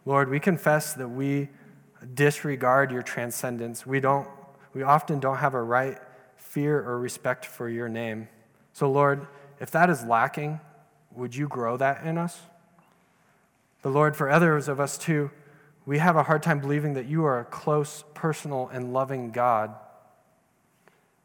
Lord, 0.05 0.29
we 0.29 0.39
confess 0.39 0.93
that 0.93 1.09
we 1.09 1.49
disregard 2.13 2.91
your 2.91 3.01
transcendence. 3.01 3.85
We, 3.85 3.99
don't, 3.99 4.27
we 4.73 4.83
often 4.83 5.19
don't 5.19 5.37
have 5.37 5.53
a 5.53 5.61
right 5.61 5.97
fear 6.37 6.79
or 6.79 6.97
respect 6.97 7.45
for 7.45 7.67
your 7.67 7.89
name. 7.89 8.29
So, 8.71 8.89
Lord, 8.89 9.27
if 9.59 9.71
that 9.71 9.89
is 9.89 10.03
lacking, 10.03 10.59
would 11.13 11.35
you 11.35 11.47
grow 11.47 11.77
that 11.77 12.05
in 12.05 12.17
us? 12.17 12.41
But, 13.81 13.91
Lord, 13.91 14.15
for 14.15 14.29
others 14.29 14.67
of 14.67 14.79
us 14.79 14.97
too, 14.97 15.31
we 15.85 15.99
have 15.99 16.15
a 16.15 16.23
hard 16.23 16.41
time 16.41 16.59
believing 16.59 16.93
that 16.93 17.05
you 17.05 17.23
are 17.25 17.39
a 17.39 17.45
close, 17.45 18.03
personal, 18.13 18.69
and 18.73 18.93
loving 18.93 19.31
God. 19.31 19.75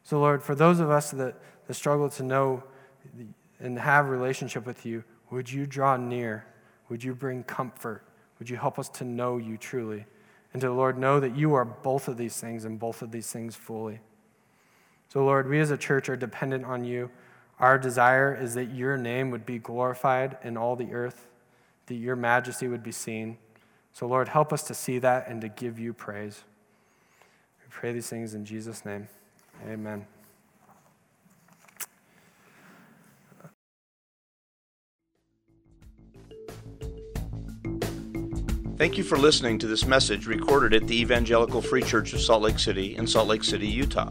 So, 0.03 0.21
Lord, 0.21 0.43
for 0.43 0.55
those 0.55 0.81
of 0.81 0.91
us 0.91 1.11
that, 1.13 1.37
that 1.67 1.75
struggle 1.75 2.11
to 2.11 2.23
know 2.23 2.63
and 3.59 3.79
have 3.79 4.09
relationship 4.09 4.67
with 4.67 4.85
you, 4.85 5.05
would 5.31 5.51
you 5.51 5.67
draw 5.67 5.97
near? 5.97 6.45
Would 6.89 7.03
you 7.03 7.15
bring 7.15 7.45
comfort? 7.45 8.05
Would 8.39 8.51
you 8.51 8.57
help 8.57 8.79
us 8.79 8.89
to 8.91 9.05
know 9.05 9.39
you 9.39 9.57
truly? 9.57 10.05
And 10.53 10.61
to, 10.63 10.73
Lord, 10.73 10.99
know 10.99 11.21
that 11.21 11.37
you 11.37 11.55
are 11.55 11.65
both 11.65 12.09
of 12.09 12.17
these 12.17 12.39
things 12.39 12.65
and 12.65 12.79
both 12.79 13.03
of 13.03 13.13
these 13.13 13.31
things 13.31 13.55
fully. 13.55 14.01
So, 15.09 15.25
Lord, 15.25 15.49
we 15.49 15.61
as 15.61 15.71
a 15.71 15.77
church 15.77 16.09
are 16.09 16.17
dependent 16.17 16.65
on 16.65 16.85
you. 16.85 17.11
Our 17.61 17.79
desire 17.79 18.35
is 18.35 18.55
that 18.55 18.71
your 18.75 18.97
name 18.97 19.31
would 19.31 19.45
be 19.45 19.59
glorified 19.59 20.39
in 20.43 20.57
all 20.57 20.77
the 20.77 20.93
earth, 20.95 21.27
that 21.87 21.95
your 21.95 22.17
majesty 22.17 22.67
would 22.67 22.83
be 22.83 22.91
seen. 22.91 23.37
So, 23.93 24.07
Lord, 24.07 24.29
help 24.29 24.51
us 24.51 24.63
to 24.65 24.75
see 24.75 24.99
that 25.01 25.29
and 25.29 25.43
to 25.43 25.49
give 25.49 25.79
you 25.79 25.93
praise. 25.93 26.43
We 27.61 27.67
pray 27.69 27.93
these 27.93 28.09
things 28.09 28.33
in 28.33 28.47
Jesus' 28.47 28.87
name. 28.87 29.09
Amen. 29.69 30.07
Thank 38.79 38.97
you 38.97 39.05
for 39.05 39.19
listening 39.19 39.59
to 39.59 39.67
this 39.67 39.85
message 39.85 40.27
recorded 40.27 40.73
at 40.73 40.89
the 40.89 40.99
Evangelical 40.99 41.61
Free 41.61 41.83
Church 41.83 42.15
of 42.15 42.23
Salt 42.23 42.41
Lake 42.41 42.59
City 42.59 42.97
in 42.97 43.07
Salt 43.07 43.29
Lake 43.29 43.45
City, 43.45 43.69
Utah. 43.69 44.11